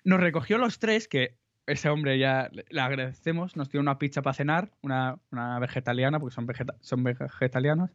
Nos 0.04 0.20
recogió 0.20 0.58
los 0.58 0.78
tres, 0.78 1.08
que 1.08 1.36
ese 1.66 1.88
hombre 1.88 2.18
ya 2.18 2.50
le 2.52 2.80
agradecemos, 2.80 3.56
nos 3.56 3.70
dio 3.70 3.80
una 3.80 3.98
pizza 3.98 4.22
para 4.22 4.34
cenar, 4.34 4.70
una, 4.82 5.18
una 5.30 5.58
vegetariana, 5.58 6.20
porque 6.20 6.34
son, 6.34 6.46
son 6.80 7.04
vegetarianos. 7.04 7.90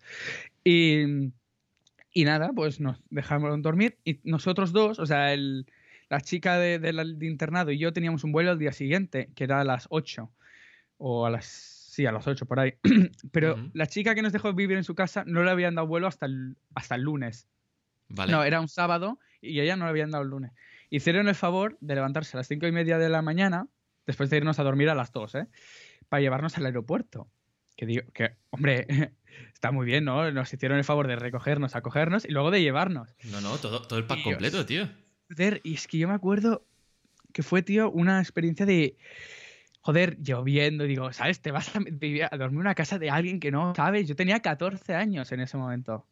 Y, 0.64 1.32
y, 2.12 2.26
nada, 2.26 2.52
pues 2.54 2.80
nos 2.80 3.02
dejamos 3.10 3.62
dormir. 3.62 3.98
Y 4.04 4.20
nosotros 4.24 4.72
dos, 4.72 5.00
o 5.00 5.06
sea, 5.06 5.34
el, 5.34 5.66
la 6.10 6.22
chica 6.22 6.58
de, 6.58 6.80
de, 6.80 7.26
internado 7.26 7.72
y 7.72 7.78
yo 7.78 7.94
teníamos 7.94 8.24
un 8.24 8.32
vuelo 8.32 8.52
al 8.52 8.60
día 8.60 8.72
siguiente, 8.72 9.30
que 9.36 9.44
era 9.44 9.62
a 9.62 9.66
las 9.66 9.88
8 9.90 10.32
o 10.98 11.26
a 11.26 11.30
las 11.30 11.75
Sí, 11.96 12.06
a 12.06 12.12
las 12.12 12.28
8 12.28 12.46
por 12.46 12.60
ahí. 12.60 12.74
Pero 13.32 13.56
la 13.72 13.88
chica 13.88 14.16
que 14.16 14.22
nos 14.22 14.34
dejó 14.34 14.52
vivir 14.52 14.76
en 14.76 14.84
su 14.84 14.96
casa 14.96 15.24
no 15.26 15.46
le 15.46 15.52
habían 15.52 15.76
dado 15.76 15.88
vuelo 15.88 16.08
hasta 16.08 16.26
el, 16.26 16.58
hasta 16.74 16.96
el 16.96 17.04
lunes. 17.04 17.48
Vale. 18.10 18.34
No, 18.34 18.44
era 18.44 18.60
un 18.60 18.68
sábado 18.68 19.18
y 19.40 19.62
ella 19.62 19.78
no 19.78 19.86
le 19.86 19.92
habían 19.92 20.12
dado 20.12 20.26
el 20.26 20.30
lunes. 20.30 20.52
Hicieron 20.90 21.30
el 21.30 21.36
favor 21.36 21.78
de 21.80 21.96
levantarse 21.96 22.36
a 22.36 22.40
las 22.40 22.50
5 22.50 22.68
y 22.68 22.74
media 22.74 22.98
de 22.98 23.08
la 23.08 23.22
mañana 23.22 23.70
después 24.06 24.30
de 24.30 24.36
irnos 24.36 24.60
a 24.60 24.64
dormir 24.64 24.90
a 24.90 24.96
las 24.96 25.14
2, 25.14 25.36
¿eh? 25.36 25.48
Para 26.10 26.20
llevarnos 26.20 26.58
al 26.58 26.66
aeropuerto. 26.66 27.30
Que 27.78 27.86
digo, 27.86 28.04
que, 28.14 28.36
hombre, 28.50 28.88
está 29.54 29.72
muy 29.72 29.86
bien, 29.86 30.04
¿no? 30.04 30.30
Nos 30.34 30.54
hicieron 30.54 30.78
el 30.78 30.84
favor 30.84 31.08
de 31.08 31.16
recogernos, 31.16 31.78
acogernos 31.78 32.26
y 32.26 32.34
luego 32.34 32.52
de 32.52 32.62
llevarnos. 32.62 33.16
No, 33.24 33.40
no, 33.40 33.56
todo, 33.56 33.82
todo 33.84 34.00
el 34.00 34.06
pack 34.06 34.22
completo, 34.22 34.66
tío. 34.66 34.90
Y 35.64 35.76
es 35.76 35.88
que 35.88 35.98
yo 35.98 36.10
me 36.10 36.14
acuerdo 36.14 36.66
que 37.32 37.42
fue, 37.42 37.62
tío, 37.62 37.90
una 37.90 38.20
experiencia 38.20 38.66
de. 38.66 38.98
Joder, 39.86 40.18
lloviendo, 40.20 40.86
digo, 40.86 41.14
¿sabes? 41.14 41.42
Te 41.42 41.52
vas 41.52 41.70
a, 41.76 41.80
dormir 41.80 42.32
en 42.32 42.58
una 42.58 42.74
casa 42.74 42.98
de 42.98 43.12
alguien 43.12 43.40
que 43.40 43.52
no 43.52 43.76
sabes. 43.76 44.08
Yo 44.08 44.16
tenía 44.16 44.40
14 44.40 44.96
años 44.96 45.32
en 45.32 45.42
ese 45.42 45.58
momento. 45.58 46.08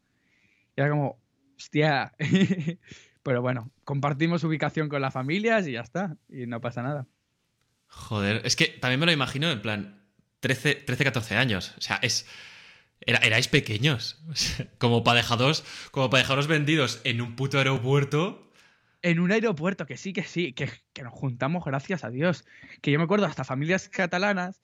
Y 0.77 0.82
era 0.82 0.92
como, 0.92 1.20
hostia. 1.58 2.13
Pero 3.24 3.42
bueno, 3.42 3.72
compartimos 3.84 4.44
ubicación 4.44 4.89
con 4.89 5.01
las 5.01 5.12
familias 5.12 5.65
y 5.65 5.72
ya 5.72 5.82
está. 5.82 6.15
Y 6.30 6.46
no 6.46 6.62
pasa 6.62 6.84
nada. 6.84 7.08
Joder, 7.88 8.44
es 8.46 8.56
que 8.56 8.68
también 8.68 9.00
me 9.00 9.08
lo 9.08 9.12
imagino 9.12 9.50
en 9.50 9.60
plan 9.63 10.03
13, 10.42 10.75
13 10.75 11.03
14 11.06 11.36
años. 11.38 11.74
O 11.75 11.82
sea, 11.82 11.96
es. 12.03 12.27
Era, 13.01 13.18
erais 13.25 13.48
pequeños. 13.48 14.24
como 14.77 15.03
para 15.03 15.18
dejaros, 15.18 15.63
como 15.89 16.12
para 16.12 16.22
dejaros 16.22 16.46
vendidos 16.46 17.01
en 17.06 17.22
un 17.22 17.36
puto 17.36 17.58
aeropuerto. 17.58 18.51
En 19.03 19.19
un 19.19 19.31
aeropuerto, 19.31 19.86
que 19.86 19.98
sí, 19.98 20.13
que 20.13 20.24
sí, 20.24 20.53
que, 20.53 20.69
que 20.93 21.03
nos 21.03 21.13
juntamos, 21.13 21.63
gracias 21.63 22.03
a 22.03 22.10
Dios. 22.10 22.45
Que 22.81 22.91
yo 22.91 22.98
me 22.98 23.05
acuerdo 23.05 23.27
hasta 23.27 23.43
familias 23.43 23.88
catalanas 23.89 24.62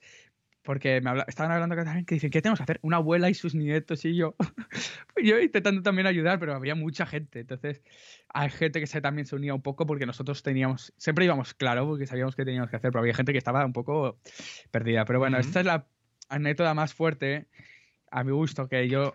porque 0.62 1.00
me 1.00 1.10
estaban 1.26 1.52
hablando 1.52 1.74
catalán 1.74 2.04
que 2.04 2.16
dicen, 2.16 2.30
¿qué 2.30 2.42
tenemos 2.42 2.58
que 2.58 2.64
hacer? 2.64 2.78
Una 2.82 2.98
abuela 2.98 3.30
y 3.30 3.34
sus 3.34 3.54
nietos 3.54 4.04
y 4.04 4.14
yo. 4.14 4.34
pues 4.36 5.24
yo 5.24 5.40
intentando 5.40 5.82
también 5.82 6.06
ayudar, 6.06 6.38
pero 6.38 6.54
había 6.54 6.74
mucha 6.74 7.06
gente. 7.06 7.40
Entonces, 7.40 7.82
hay 8.28 8.50
gente 8.50 8.80
que 8.80 8.86
se, 8.86 9.00
también 9.00 9.26
se 9.26 9.36
unía 9.36 9.54
un 9.54 9.62
poco 9.62 9.86
porque 9.86 10.06
nosotros 10.06 10.42
teníamos, 10.42 10.92
siempre 10.96 11.24
íbamos 11.24 11.54
claro 11.54 11.86
porque 11.86 12.06
sabíamos 12.06 12.36
qué 12.36 12.44
teníamos 12.44 12.70
que 12.70 12.76
hacer, 12.76 12.90
pero 12.90 13.00
había 13.00 13.14
gente 13.14 13.32
que 13.32 13.38
estaba 13.38 13.64
un 13.64 13.72
poco 13.72 14.18
perdida. 14.70 15.04
Pero 15.06 15.18
bueno, 15.18 15.38
esta 15.38 15.60
es 15.60 15.66
la 15.66 15.86
anécdota 16.28 16.74
más 16.74 16.94
fuerte 16.94 17.48
a 18.10 18.24
mi 18.24 18.32
gusto, 18.32 18.68
que 18.68 18.88
yo 18.88 19.14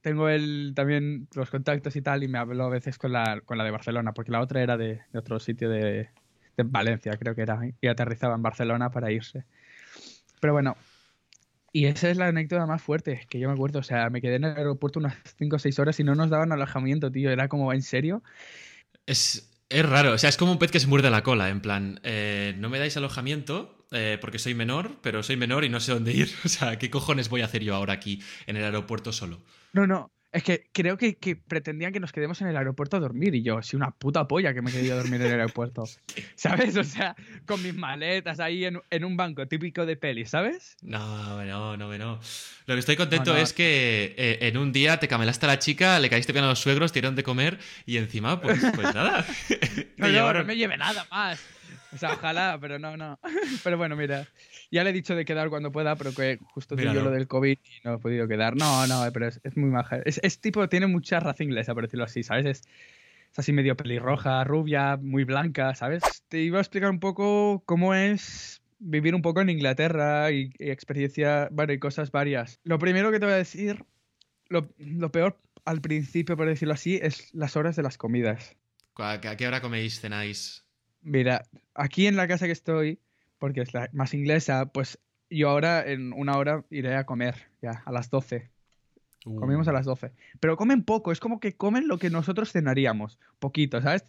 tengo 0.00 0.28
el, 0.28 0.72
también 0.74 1.28
los 1.34 1.50
contactos 1.50 1.94
y 1.96 2.02
tal, 2.02 2.22
y 2.22 2.28
me 2.28 2.38
hablo 2.38 2.64
a 2.64 2.70
veces 2.70 2.98
con 2.98 3.12
la, 3.12 3.40
con 3.44 3.58
la 3.58 3.64
de 3.64 3.70
Barcelona, 3.70 4.12
porque 4.12 4.32
la 4.32 4.40
otra 4.40 4.62
era 4.62 4.76
de, 4.76 5.00
otro 5.14 5.38
sitio 5.40 5.68
de, 5.68 6.08
de, 6.56 6.62
Valencia, 6.64 7.12
creo 7.18 7.34
que 7.34 7.42
era, 7.42 7.60
y 7.80 7.86
aterrizaba 7.86 8.34
en 8.34 8.42
Barcelona 8.42 8.90
para 8.90 9.12
irse. 9.12 9.44
Pero 10.40 10.52
bueno, 10.52 10.76
y 11.72 11.86
esa 11.86 12.08
es 12.08 12.16
la 12.16 12.28
anécdota 12.28 12.66
más 12.66 12.82
fuerte 12.82 13.26
que 13.28 13.40
yo 13.40 13.48
me 13.48 13.54
acuerdo. 13.54 13.80
O 13.80 13.82
sea, 13.82 14.08
me 14.08 14.20
quedé 14.20 14.36
en 14.36 14.44
el 14.44 14.56
aeropuerto 14.56 15.00
unas 15.00 15.16
5 15.38 15.56
o 15.56 15.58
6 15.58 15.78
horas 15.80 15.98
y 15.98 16.04
no 16.04 16.14
nos 16.14 16.30
daban 16.30 16.52
alojamiento, 16.52 17.10
tío. 17.10 17.30
Era 17.30 17.48
como, 17.48 17.72
¿en 17.72 17.82
serio? 17.82 18.22
Es, 19.06 19.50
es 19.74 19.88
raro, 19.88 20.12
o 20.12 20.18
sea, 20.18 20.28
es 20.28 20.36
como 20.36 20.52
un 20.52 20.58
pez 20.58 20.70
que 20.70 20.78
se 20.78 20.86
muerde 20.86 21.10
la 21.10 21.22
cola, 21.22 21.48
en 21.48 21.60
plan, 21.60 22.00
eh, 22.04 22.54
no 22.58 22.70
me 22.70 22.78
dais 22.78 22.96
alojamiento 22.96 23.86
eh, 23.90 24.18
porque 24.20 24.38
soy 24.38 24.54
menor, 24.54 24.98
pero 25.02 25.22
soy 25.22 25.36
menor 25.36 25.64
y 25.64 25.68
no 25.68 25.80
sé 25.80 25.92
dónde 25.92 26.12
ir. 26.12 26.30
O 26.44 26.48
sea, 26.48 26.78
¿qué 26.78 26.90
cojones 26.90 27.28
voy 27.28 27.42
a 27.42 27.46
hacer 27.46 27.62
yo 27.64 27.74
ahora 27.74 27.94
aquí 27.94 28.22
en 28.46 28.56
el 28.56 28.64
aeropuerto 28.64 29.12
solo? 29.12 29.42
No, 29.72 29.86
no, 29.86 30.12
es 30.34 30.42
que 30.42 30.68
creo 30.72 30.98
que, 30.98 31.16
pretendían 31.46 31.92
que 31.92 32.00
nos 32.00 32.10
quedemos 32.10 32.40
en 32.40 32.48
el 32.48 32.56
aeropuerto 32.56 32.96
a 32.96 33.00
dormir 33.00 33.36
y 33.36 33.42
yo, 33.44 33.62
sí, 33.62 33.76
una 33.76 33.92
puta 33.92 34.26
polla 34.26 34.52
que 34.52 34.62
me 34.62 34.72
quería 34.72 34.96
dormir 34.96 35.20
en 35.20 35.28
el 35.28 35.40
aeropuerto. 35.40 35.84
¿Sabes? 36.34 36.76
O 36.76 36.82
sea, 36.82 37.14
con 37.46 37.62
mis 37.62 37.72
maletas 37.72 38.40
ahí 38.40 38.64
en, 38.64 39.04
un 39.04 39.16
banco 39.16 39.46
típico 39.46 39.86
de 39.86 39.96
peli, 39.96 40.26
¿sabes? 40.26 40.76
No, 40.82 41.44
no, 41.44 41.76
no, 41.76 41.96
no. 41.96 42.20
Lo 42.66 42.74
que 42.74 42.80
estoy 42.80 42.96
contento 42.96 43.36
es 43.36 43.52
que 43.52 44.12
eh, 44.18 44.38
en 44.40 44.56
un 44.56 44.72
día 44.72 44.98
te 44.98 45.06
camelaste 45.06 45.46
a 45.46 45.50
la 45.50 45.58
chica, 45.60 46.00
le 46.00 46.10
caíste 46.10 46.32
bien 46.32 46.44
a 46.44 46.48
los 46.48 46.58
suegros, 46.58 46.90
te 46.90 47.00
dieron 47.00 47.14
de 47.14 47.22
comer 47.22 47.60
y 47.86 47.98
encima, 47.98 48.40
pues, 48.40 48.60
pues 48.74 48.92
nada. 48.92 49.24
no, 49.98 50.32
no 50.32 50.44
me 50.44 50.56
lleve 50.56 50.76
nada 50.76 51.06
más. 51.12 51.40
O 51.94 51.98
sea, 51.98 52.14
ojalá, 52.14 52.58
pero 52.60 52.78
no, 52.78 52.96
no. 52.96 53.20
Pero 53.62 53.78
bueno, 53.78 53.94
mira. 53.94 54.26
Ya 54.70 54.82
le 54.82 54.90
he 54.90 54.92
dicho 54.92 55.14
de 55.14 55.24
quedar 55.24 55.48
cuando 55.48 55.70
pueda, 55.70 55.94
pero 55.94 56.12
que 56.12 56.38
justo 56.52 56.74
tengo 56.74 56.92
lo 56.92 57.10
del 57.10 57.28
COVID 57.28 57.52
y 57.52 57.84
no 57.84 57.94
he 57.94 57.98
podido 57.98 58.26
quedar. 58.26 58.56
No, 58.56 58.86
no, 58.88 59.04
pero 59.12 59.28
es, 59.28 59.40
muy 59.56 59.70
maja. 59.70 60.00
Es, 60.04 60.40
tipo, 60.40 60.68
tiene 60.68 60.88
mucha 60.88 61.20
raza 61.20 61.44
inglesa, 61.44 61.74
por 61.74 61.84
decirlo 61.84 62.04
así, 62.04 62.24
¿sabes? 62.24 62.46
Es, 62.46 62.62
así 63.36 63.52
medio 63.52 63.76
pelirroja, 63.76 64.42
rubia, 64.42 64.96
muy 64.96 65.24
blanca, 65.24 65.74
¿sabes? 65.74 66.02
Te 66.28 66.40
iba 66.40 66.58
a 66.58 66.60
explicar 66.60 66.90
un 66.90 66.98
poco 66.98 67.62
cómo 67.66 67.94
es 67.94 68.62
vivir 68.80 69.14
un 69.14 69.22
poco 69.22 69.40
en 69.40 69.50
Inglaterra 69.50 70.32
y, 70.32 70.52
experiencia, 70.58 71.48
bueno, 71.52 71.72
y 71.72 71.78
cosas 71.78 72.10
varias. 72.10 72.58
Lo 72.64 72.78
primero 72.78 73.12
que 73.12 73.20
te 73.20 73.26
voy 73.26 73.34
a 73.34 73.38
decir, 73.38 73.84
lo, 74.48 74.68
peor 75.12 75.38
al 75.64 75.80
principio, 75.80 76.36
por 76.36 76.48
decirlo 76.48 76.74
así, 76.74 76.98
es 77.00 77.32
las 77.32 77.56
horas 77.56 77.76
de 77.76 77.82
las 77.82 77.96
comidas. 77.96 78.56
¿A 78.96 79.20
qué 79.20 79.46
hora 79.46 79.60
coméis, 79.60 80.00
cenáis? 80.00 80.63
Mira, 81.04 81.46
aquí 81.74 82.06
en 82.06 82.16
la 82.16 82.26
casa 82.26 82.46
que 82.46 82.52
estoy, 82.52 82.98
porque 83.38 83.60
es 83.60 83.74
la 83.74 83.88
más 83.92 84.14
inglesa, 84.14 84.66
pues 84.66 84.98
yo 85.30 85.50
ahora 85.50 85.86
en 85.86 86.12
una 86.12 86.36
hora 86.36 86.64
iré 86.70 86.96
a 86.96 87.04
comer, 87.04 87.36
ya, 87.62 87.82
a 87.84 87.92
las 87.92 88.10
12. 88.10 88.50
Comimos 89.22 89.68
a 89.68 89.70
uh. 89.70 89.74
las 89.74 89.86
12. 89.86 90.12
Pero 90.40 90.56
comen 90.56 90.82
poco, 90.82 91.12
es 91.12 91.20
como 91.20 91.40
que 91.40 91.56
comen 91.56 91.88
lo 91.88 91.98
que 91.98 92.10
nosotros 92.10 92.52
cenaríamos, 92.52 93.18
poquito, 93.38 93.80
¿sabes? 93.80 94.04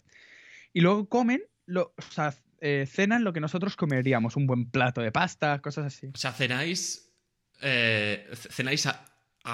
Y 0.73 0.81
luego 0.81 1.07
comen, 1.07 1.43
lo, 1.65 1.93
o 1.97 2.11
sea, 2.11 2.33
eh, 2.59 2.85
cenan 2.89 3.23
lo 3.23 3.33
que 3.33 3.39
nosotros 3.39 3.75
comeríamos, 3.75 4.35
un 4.35 4.47
buen 4.47 4.69
plato 4.69 5.01
de 5.01 5.11
pasta, 5.11 5.61
cosas 5.61 5.85
así. 5.85 6.07
O 6.13 6.17
sea, 6.17 6.31
cenáis, 6.31 7.13
eh, 7.61 8.29
cenáis 8.33 8.85
a, 8.87 9.05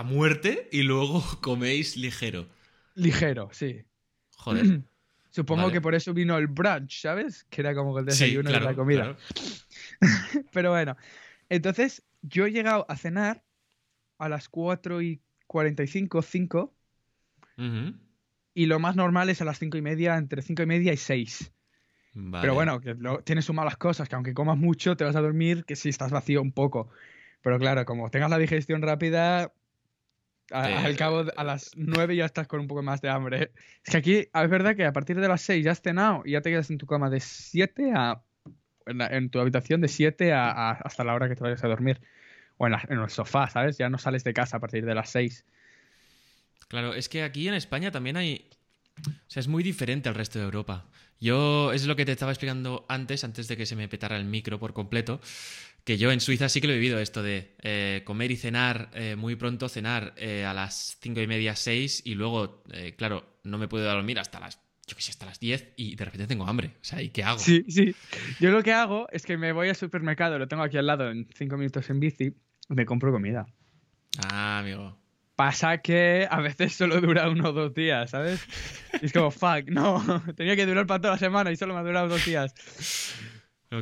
muerte 0.03 0.69
y 0.71 0.83
luego 0.83 1.23
coméis 1.41 1.97
ligero. 1.97 2.47
Ligero, 2.95 3.49
sí. 3.51 3.83
Joder. 4.37 4.81
Supongo 5.31 5.71
que 5.71 5.79
por 5.79 5.95
eso 5.95 6.13
vino 6.13 6.37
el 6.37 6.47
brunch, 6.47 7.01
¿sabes? 7.01 7.45
Que 7.49 7.61
era 7.61 7.73
como 7.73 7.97
el 7.97 8.05
desayuno 8.05 8.51
de 8.51 8.59
la 8.59 8.75
comida. 8.75 9.17
Pero 10.51 10.71
bueno, 10.71 10.97
entonces 11.49 12.03
yo 12.21 12.45
he 12.45 12.51
llegado 12.51 12.85
a 12.89 12.97
cenar 12.97 13.43
a 14.17 14.27
las 14.29 14.49
4 14.49 15.01
y 15.01 15.21
45, 15.47 16.21
5. 16.21 16.73
Y 18.53 18.65
lo 18.65 18.79
más 18.79 18.95
normal 18.95 19.29
es 19.29 19.41
a 19.41 19.45
las 19.45 19.57
5 19.59 19.77
y 19.77 19.81
media, 19.81 20.17
entre 20.17 20.41
5 20.41 20.63
y 20.63 20.65
media 20.65 20.91
y 20.91 20.97
6. 20.97 21.53
Pero 22.41 22.53
bueno, 22.53 22.81
que 22.81 22.93
lo, 22.95 23.23
tienes 23.23 23.45
sus 23.45 23.55
malas 23.55 23.77
cosas, 23.77 24.09
que 24.09 24.15
aunque 24.15 24.33
comas 24.33 24.57
mucho 24.57 24.97
te 24.97 25.05
vas 25.05 25.15
a 25.15 25.21
dormir, 25.21 25.63
que 25.63 25.77
si 25.77 25.87
estás 25.87 26.11
vacío 26.11 26.41
un 26.41 26.51
poco. 26.51 26.89
Pero 27.41 27.57
claro, 27.57 27.85
como 27.85 28.09
tengas 28.09 28.29
la 28.29 28.37
digestión 28.37 28.81
rápida, 28.81 29.53
al 30.51 30.95
cabo, 30.95 31.25
a 31.35 31.43
las 31.43 31.71
9 31.75 32.15
ya 32.15 32.25
estás 32.25 32.47
con 32.47 32.59
un 32.59 32.67
poco 32.67 32.83
más 32.83 33.01
de 33.01 33.09
hambre. 33.09 33.51
Es 33.83 33.91
que 33.91 33.97
aquí 33.97 34.15
es 34.33 34.49
verdad 34.49 34.75
que 34.75 34.85
a 34.85 34.93
partir 34.93 35.19
de 35.19 35.27
las 35.27 35.41
6 35.41 35.63
ya 35.63 35.71
has 35.71 35.81
cenado 35.81 36.23
y 36.25 36.31
ya 36.31 36.41
te 36.41 36.49
quedas 36.49 36.69
en 36.69 36.77
tu 36.77 36.85
cama 36.85 37.09
de 37.09 37.19
7 37.19 37.91
a. 37.95 38.21
En, 38.87 39.29
tu 39.29 39.39
habitación 39.39 39.79
de 39.79 39.87
7 39.87 40.33
a, 40.33 40.71
hasta 40.71 41.03
la 41.03 41.13
hora 41.13 41.29
que 41.29 41.35
te 41.35 41.43
vayas 41.43 41.63
a 41.63 41.67
dormir. 41.67 42.01
O 42.57 42.67
en, 42.67 42.73
en, 42.89 42.99
el 42.99 43.09
sofá, 43.09 43.49
¿sabes? 43.49 43.77
Ya 43.77 43.89
no 43.89 43.97
sales 43.97 44.23
de 44.23 44.33
casa 44.33 44.57
a 44.57 44.59
partir 44.59 44.85
de 44.85 44.95
las 44.95 45.09
6. 45.11 45.45
Claro, 46.67 46.93
es 46.93 47.09
que 47.09 47.23
aquí 47.23 47.47
en 47.47 47.53
España 47.53 47.91
también 47.91 48.17
hay. 48.17 48.49
O 49.07 49.11
sea, 49.27 49.39
es 49.39 49.47
muy 49.47 49.63
diferente 49.63 50.09
al 50.09 50.15
resto 50.15 50.39
de 50.39 50.45
Europa. 50.45 50.85
Yo, 51.19 51.71
es 51.71 51.85
lo 51.85 51.95
que 51.95 52.03
te 52.03 52.11
estaba 52.11 52.31
explicando 52.31 52.85
antes, 52.89 53.23
antes 53.23 53.47
de 53.47 53.55
que 53.55 53.67
se 53.67 53.75
me 53.75 53.87
petara 53.87 54.17
el 54.17 54.25
micro 54.25 54.59
por 54.59 54.73
completo 54.73 55.21
que 55.83 55.97
yo 55.97 56.11
en 56.11 56.19
Suiza 56.19 56.49
sí 56.49 56.61
que 56.61 56.67
lo 56.67 56.73
he 56.73 56.77
vivido 56.77 56.99
esto 56.99 57.23
de 57.23 57.55
eh, 57.61 58.03
comer 58.05 58.31
y 58.31 58.37
cenar 58.37 58.89
eh, 58.93 59.15
muy 59.15 59.35
pronto, 59.35 59.67
cenar 59.69 60.13
eh, 60.17 60.45
a 60.45 60.53
las 60.53 60.97
cinco 61.01 61.21
y 61.21 61.27
media, 61.27 61.55
seis 61.55 62.01
y 62.05 62.15
luego, 62.15 62.63
claro, 62.97 63.39
no 63.43 63.57
me 63.57 63.67
puedo 63.67 63.85
dormir 63.85 64.19
hasta 64.19 64.39
las, 64.39 64.59
yo 64.85 64.95
qué 64.95 65.01
sé, 65.01 65.11
hasta 65.11 65.25
las 65.25 65.39
10 65.39 65.73
y 65.77 65.95
de 65.95 66.05
repente 66.05 66.27
tengo 66.27 66.47
hambre. 66.47 66.75
O 66.81 66.83
sea, 66.83 67.01
¿y 67.01 67.09
qué 67.09 67.23
hago? 67.23 67.39
Sí, 67.39 67.65
sí. 67.67 67.95
Yo 68.39 68.51
lo 68.51 68.61
que 68.63 68.73
hago 68.73 69.07
es 69.11 69.25
que 69.25 69.37
me 69.37 69.51
voy 69.51 69.69
al 69.69 69.75
supermercado, 69.75 70.37
lo 70.37 70.47
tengo 70.47 70.63
aquí 70.63 70.77
al 70.77 70.87
lado 70.87 71.09
en 71.09 71.27
cinco 71.33 71.57
minutos 71.57 71.89
en 71.89 71.99
bici, 71.99 72.33
me 72.69 72.85
compro 72.85 73.11
comida. 73.11 73.47
Ah, 74.31 74.59
amigo. 74.59 74.97
Pasa 75.35 75.79
que 75.79 76.27
a 76.29 76.39
veces 76.41 76.73
solo 76.75 77.01
dura 77.01 77.27
uno 77.29 77.49
o 77.49 77.53
dos 77.53 77.73
días, 77.73 78.11
¿sabes? 78.11 78.45
Y 79.01 79.07
es 79.07 79.13
como, 79.13 79.31
fuck, 79.31 79.67
no, 79.67 80.21
tenía 80.35 80.55
que 80.55 80.67
durar 80.67 80.85
para 80.85 81.01
toda 81.01 81.13
la 81.13 81.19
semana 81.19 81.51
y 81.51 81.55
solo 81.55 81.73
me 81.73 81.79
ha 81.79 81.83
durado 81.83 82.09
dos 82.09 82.23
días 82.23 82.53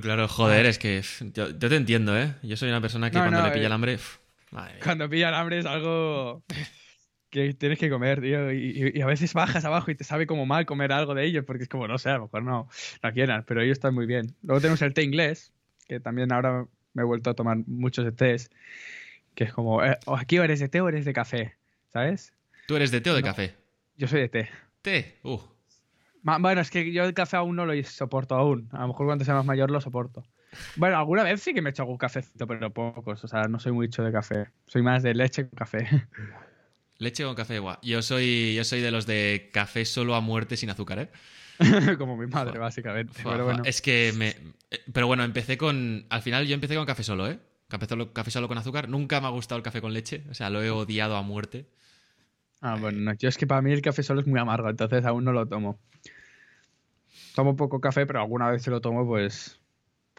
claro, 0.01 0.27
joder, 0.27 0.65
es 0.67 0.77
que 0.77 1.01
yo, 1.34 1.55
te 1.58 1.75
entiendo, 1.75 2.17
¿eh? 2.17 2.36
Yo 2.43 2.55
soy 2.55 2.69
una 2.69 2.81
persona 2.81 3.10
que 3.10 3.17
cuando 3.17 3.41
le 3.41 3.51
pilla 3.51 3.65
el 3.65 3.72
eh, 3.72 3.75
hambre. 3.75 4.00
cuando 4.84 5.10
pilla 5.10 5.29
el 5.29 5.36
hambre 5.36 5.60
es 5.60 5.65
algo 5.65 6.43
que 7.29 7.53
tienes 7.53 7.79
que 7.79 7.89
comer, 7.89 8.22
tío. 8.22 8.51
Y, 8.51 9.01
a 9.01 9.05
veces 9.05 9.34
bajas 9.34 9.65
abajo 9.65 9.91
y 9.91 9.96
te 9.96 10.03
sabe 10.03 10.27
como 10.27 10.46
mal 10.46 10.65
comer 10.65 10.91
algo 10.91 11.15
de 11.15 11.25
ellos, 11.25 11.46
porque 11.46 11.63
es 11.63 11.69
como, 11.69 11.88
no 11.88 11.98
sé, 11.98 12.10
a 12.10 12.17
lo 12.17 12.24
mejor 12.24 12.43
no, 12.43 12.69
no 13.01 13.13
quieran, 13.13 13.43
pero 13.48 13.62
ellos 13.62 13.77
están 13.77 13.93
muy 13.93 14.05
bien. 14.05 14.36
Luego 14.43 14.62
tenemos 14.62 14.81
el 14.81 14.93
té 14.93 15.03
inglés, 15.03 15.51
que 15.88 16.00
también 16.00 16.31
ahora 16.31 16.65
me 16.93 17.01
he 17.01 17.05
vuelto 17.05 17.29
a 17.29 17.34
tomar 17.34 17.58
muchos 17.67 18.05
de 18.05 18.12
tés, 18.12 18.51
que 19.36 19.46
es 19.46 19.53
como, 19.53 19.84
eh, 19.84 19.98
aquí 20.05 20.38
o 20.39 20.43
eres 20.43 20.60
de 20.60 20.69
té 20.69 20.81
o 20.81 20.89
eres 20.89 21.05
de 21.05 21.13
café, 21.13 21.55
¿sabes? 21.91 22.34
¿Tú 22.67 22.75
eres 22.75 22.91
de 22.91 23.01
té 23.01 23.10
o 23.10 23.15
de 23.15 23.24
café? 23.24 23.55
Yo 23.98 24.08
soy 24.08 24.22
de 24.22 24.29
té. 24.29 24.50
¿Té? 24.81 25.19
Uh. 25.24 25.39
Bueno, 26.23 26.61
es 26.61 26.69
que 26.69 26.91
yo 26.91 27.03
el 27.03 27.13
café 27.13 27.38
aún 27.38 27.55
no 27.55 27.65
lo 27.65 27.83
soporto 27.83 28.35
aún. 28.35 28.69
A 28.71 28.81
lo 28.81 28.89
mejor 28.89 29.05
cuando 29.05 29.25
sea 29.25 29.35
más 29.35 29.45
mayor 29.45 29.71
lo 29.71 29.81
soporto. 29.81 30.23
Bueno, 30.75 30.97
alguna 30.97 31.23
vez 31.23 31.41
sí 31.41 31.53
que 31.53 31.61
me 31.61 31.69
he 31.69 31.71
hecho 31.71 31.83
algún 31.83 31.97
cafecito, 31.97 32.47
pero 32.47 32.73
pocos. 32.73 33.23
O 33.23 33.27
sea, 33.27 33.43
no 33.43 33.59
soy 33.59 33.71
mucho 33.71 34.03
de 34.03 34.11
café. 34.11 34.47
Soy 34.67 34.81
más 34.81 35.03
de 35.03 35.13
leche 35.13 35.47
con 35.47 35.55
café. 35.55 35.88
Leche 36.97 37.23
con 37.23 37.35
café, 37.35 37.59
guau. 37.59 37.77
Yo 37.81 38.01
soy, 38.01 38.53
yo 38.55 38.63
soy 38.63 38.81
de 38.81 38.91
los 38.91 39.05
de 39.05 39.49
café 39.53 39.85
solo 39.85 40.15
a 40.15 40.21
muerte 40.21 40.57
sin 40.57 40.69
azúcar, 40.69 40.99
¿eh? 40.99 41.09
como 41.97 42.17
mi 42.17 42.27
madre, 42.27 42.59
básicamente. 42.59 43.21
Pero 43.23 43.45
bueno. 43.45 43.63
Es 43.65 43.81
que 43.81 44.13
me. 44.15 44.35
Pero 44.91 45.07
bueno, 45.07 45.23
empecé 45.23 45.57
con. 45.57 46.05
Al 46.09 46.21
final 46.21 46.45
yo 46.47 46.55
empecé 46.55 46.75
con 46.75 46.85
café 46.85 47.03
solo, 47.03 47.29
¿eh? 47.29 47.39
Café 47.67 47.85
solo, 47.85 48.11
café 48.13 48.31
solo 48.31 48.47
con 48.47 48.57
azúcar. 48.57 48.89
Nunca 48.89 49.21
me 49.21 49.27
ha 49.27 49.29
gustado 49.29 49.57
el 49.57 49.63
café 49.63 49.79
con 49.79 49.93
leche. 49.93 50.23
O 50.29 50.33
sea, 50.33 50.49
lo 50.49 50.61
he 50.63 50.71
odiado 50.71 51.15
a 51.15 51.21
muerte. 51.21 51.69
Ah, 52.61 52.75
bueno, 52.79 52.99
no, 52.99 53.13
yo 53.13 53.29
es 53.29 53.37
que 53.37 53.47
para 53.47 53.61
mí 53.61 53.71
el 53.71 53.81
café 53.81 54.03
solo 54.03 54.19
es 54.21 54.27
muy 54.27 54.39
amargo, 54.39 54.69
entonces 54.69 55.05
aún 55.05 55.23
no 55.23 55.31
lo 55.31 55.47
tomo. 55.47 55.79
Tomo 57.35 57.55
poco 57.55 57.79
café, 57.79 58.05
pero 58.05 58.19
alguna 58.19 58.49
vez 58.49 58.61
se 58.63 58.71
lo 58.71 58.81
tomo, 58.81 59.05
pues, 59.05 59.59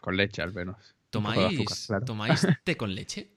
con 0.01 0.17
leche 0.17 0.41
al 0.41 0.53
menos. 0.53 0.95
¿Tomáis, 1.09 1.53
azúcar, 1.59 1.77
claro. 1.87 2.05
¿tomáis 2.05 2.47
té 2.63 2.77
con 2.77 2.95
leche? 2.95 3.29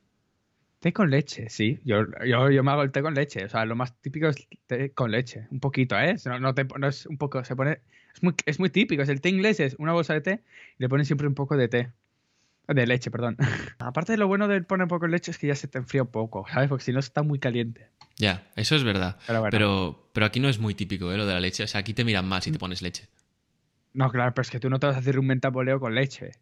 Té 0.80 0.92
con 0.92 1.10
leche, 1.10 1.48
sí. 1.50 1.80
Yo, 1.84 2.04
yo, 2.26 2.50
yo 2.50 2.62
me 2.62 2.70
hago 2.70 2.82
el 2.82 2.92
té 2.92 3.02
con 3.02 3.14
leche. 3.14 3.44
O 3.44 3.48
sea, 3.48 3.64
lo 3.64 3.74
más 3.74 3.98
típico 4.00 4.28
es 4.28 4.36
té 4.66 4.92
con 4.92 5.10
leche. 5.10 5.46
Un 5.50 5.58
poquito, 5.60 5.98
¿eh? 5.98 6.14
No, 6.26 6.38
no, 6.38 6.54
te- 6.54 6.64
no 6.64 6.86
es 6.86 7.06
un 7.06 7.16
poco, 7.18 7.44
se 7.44 7.56
pone... 7.56 7.80
Es 8.14 8.22
muy, 8.22 8.34
es 8.46 8.60
muy 8.60 8.70
típico. 8.70 9.02
Es 9.02 9.08
el 9.08 9.20
té 9.20 9.30
inglés, 9.30 9.60
es 9.60 9.74
una 9.78 9.92
bolsa 9.92 10.12
de 10.14 10.20
té 10.20 10.42
y 10.78 10.82
le 10.82 10.88
ponen 10.88 11.04
siempre 11.06 11.26
un 11.26 11.34
poco 11.34 11.56
de 11.56 11.68
té. 11.68 11.90
De 12.68 12.86
leche, 12.86 13.10
perdón. 13.10 13.36
Aparte 13.78 14.12
de 14.12 14.18
lo 14.18 14.26
bueno 14.26 14.48
de 14.48 14.62
poner 14.62 14.88
poco 14.88 15.06
leche 15.06 15.30
es 15.30 15.38
que 15.38 15.46
ya 15.48 15.54
se 15.54 15.68
te 15.68 15.78
enfría 15.78 16.02
un 16.02 16.08
poco, 16.10 16.46
¿sabes? 16.50 16.68
Porque 16.68 16.84
si 16.84 16.92
no 16.92 16.98
está 17.00 17.22
muy 17.22 17.38
caliente. 17.38 17.88
Ya, 18.16 18.46
eso 18.56 18.74
es 18.76 18.84
verdad. 18.84 19.18
Pero 19.26 19.40
bueno. 19.40 19.50
Pero, 19.50 20.08
pero 20.12 20.26
aquí 20.26 20.40
no 20.40 20.48
es 20.48 20.58
muy 20.58 20.74
típico, 20.74 21.12
¿eh? 21.12 21.16
Lo 21.16 21.26
de 21.26 21.34
la 21.34 21.40
leche. 21.40 21.64
O 21.64 21.66
sea, 21.66 21.80
aquí 21.80 21.92
te 21.94 22.04
miran 22.04 22.26
mal 22.26 22.40
si 22.42 22.50
Mm. 22.50 22.52
te 22.54 22.58
pones 22.58 22.80
leche. 22.82 23.08
No, 23.92 24.10
claro, 24.10 24.32
pero 24.34 24.42
es 24.42 24.50
que 24.50 24.60
tú 24.60 24.70
no 24.70 24.78
te 24.80 24.86
vas 24.86 24.96
a 24.96 25.00
hacer 25.00 25.18
un 25.18 25.26
mentapoleo 25.26 25.78
con 25.80 25.94
leche. 25.94 26.32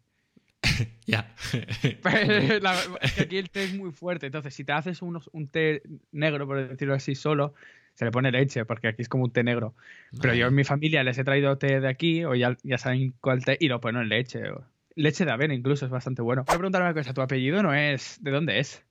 Ya. 1.05 1.33
Pero 2.03 2.59
la- 2.59 2.79
es 3.01 3.11
que 3.13 3.21
aquí 3.23 3.37
el 3.37 3.49
té 3.49 3.65
es 3.65 3.73
muy 3.73 3.91
fuerte. 3.91 4.27
Entonces, 4.27 4.53
si 4.53 4.63
te 4.63 4.71
haces 4.71 5.01
unos- 5.01 5.29
un 5.33 5.47
té 5.49 5.81
negro, 6.13 6.47
por 6.47 6.67
decirlo 6.69 6.93
así, 6.93 7.15
solo, 7.15 7.53
se 7.95 8.05
le 8.05 8.11
pone 8.11 8.31
leche, 8.31 8.63
porque 8.65 8.87
aquí 8.87 9.01
es 9.01 9.09
como 9.09 9.25
un 9.25 9.31
té 9.31 9.43
negro. 9.43 9.75
Pero 10.21 10.33
yo 10.33 10.47
en 10.47 10.55
mi 10.55 10.63
familia 10.63 11.03
les 11.03 11.17
he 11.17 11.23
traído 11.25 11.57
té 11.57 11.79
de 11.81 11.87
aquí, 11.89 12.23
o 12.23 12.33
ya, 12.35 12.55
ya 12.63 12.77
saben 12.77 13.13
cuál 13.19 13.43
té, 13.43 13.57
y 13.59 13.67
lo 13.67 13.81
ponen 13.81 14.03
en 14.03 14.09
leche. 14.09 14.49
o- 14.49 14.65
Leche 14.95 15.25
de 15.25 15.31
avena 15.31 15.53
incluso, 15.53 15.85
es 15.85 15.91
bastante 15.91 16.21
bueno. 16.21 16.43
Voy 16.45 16.55
a 16.55 16.57
preguntar 16.57 16.81
una 16.81 16.93
cosa, 16.93 17.13
¿tu 17.13 17.21
apellido 17.21 17.63
no 17.63 17.73
es... 17.73 18.17
¿De 18.21 18.31
dónde 18.31 18.59
es? 18.59 18.83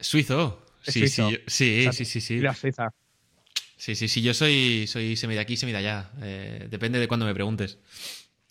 Suizo. 0.00 0.64
Es 0.84 0.94
Sí, 0.94 1.00
suizo. 1.08 1.28
sí, 1.28 1.32
yo- 1.36 1.38
sí, 1.46 1.78
O 1.80 1.82
sea, 1.84 1.92
sí, 1.92 2.04
sí, 2.04 2.20
sí. 2.20 2.38
La 2.40 2.54
Suiza. 2.54 2.90
Sí, 3.76 3.94
sí, 3.94 4.08
sí, 4.08 4.22
yo 4.22 4.34
soy, 4.34 4.86
soy 4.88 5.14
semi 5.16 5.34
de 5.34 5.40
aquí, 5.40 5.56
semi 5.56 5.72
de 5.72 5.78
allá. 5.78 6.10
Eh, 6.22 6.66
depende 6.70 6.98
de 6.98 7.06
cuándo 7.08 7.26
me 7.26 7.34
preguntes. 7.34 7.78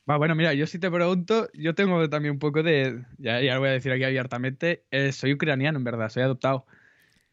Va, 0.10 0.18
bueno, 0.18 0.36
mira, 0.36 0.54
yo 0.54 0.66
si 0.68 0.80
te 0.80 0.90
pregunto, 0.90 1.50
yo 1.54 1.76
tengo 1.76 2.10
también 2.10 2.34
un 2.34 2.40
poco 2.40 2.64
de... 2.64 3.04
Ya, 3.18 3.42
ya 3.42 3.56
lo 3.56 3.60
voy 3.60 3.70
a 3.70 3.74
decir 3.74 3.92
aquí 3.92 4.04
abiertamente, 4.06 4.86
eh, 4.92 5.12
soy 5.12 5.34
ucraniano 5.34 5.78
en 5.78 5.84
verdad, 5.84 6.10
soy 6.10 6.24
adoptado. 6.24 6.66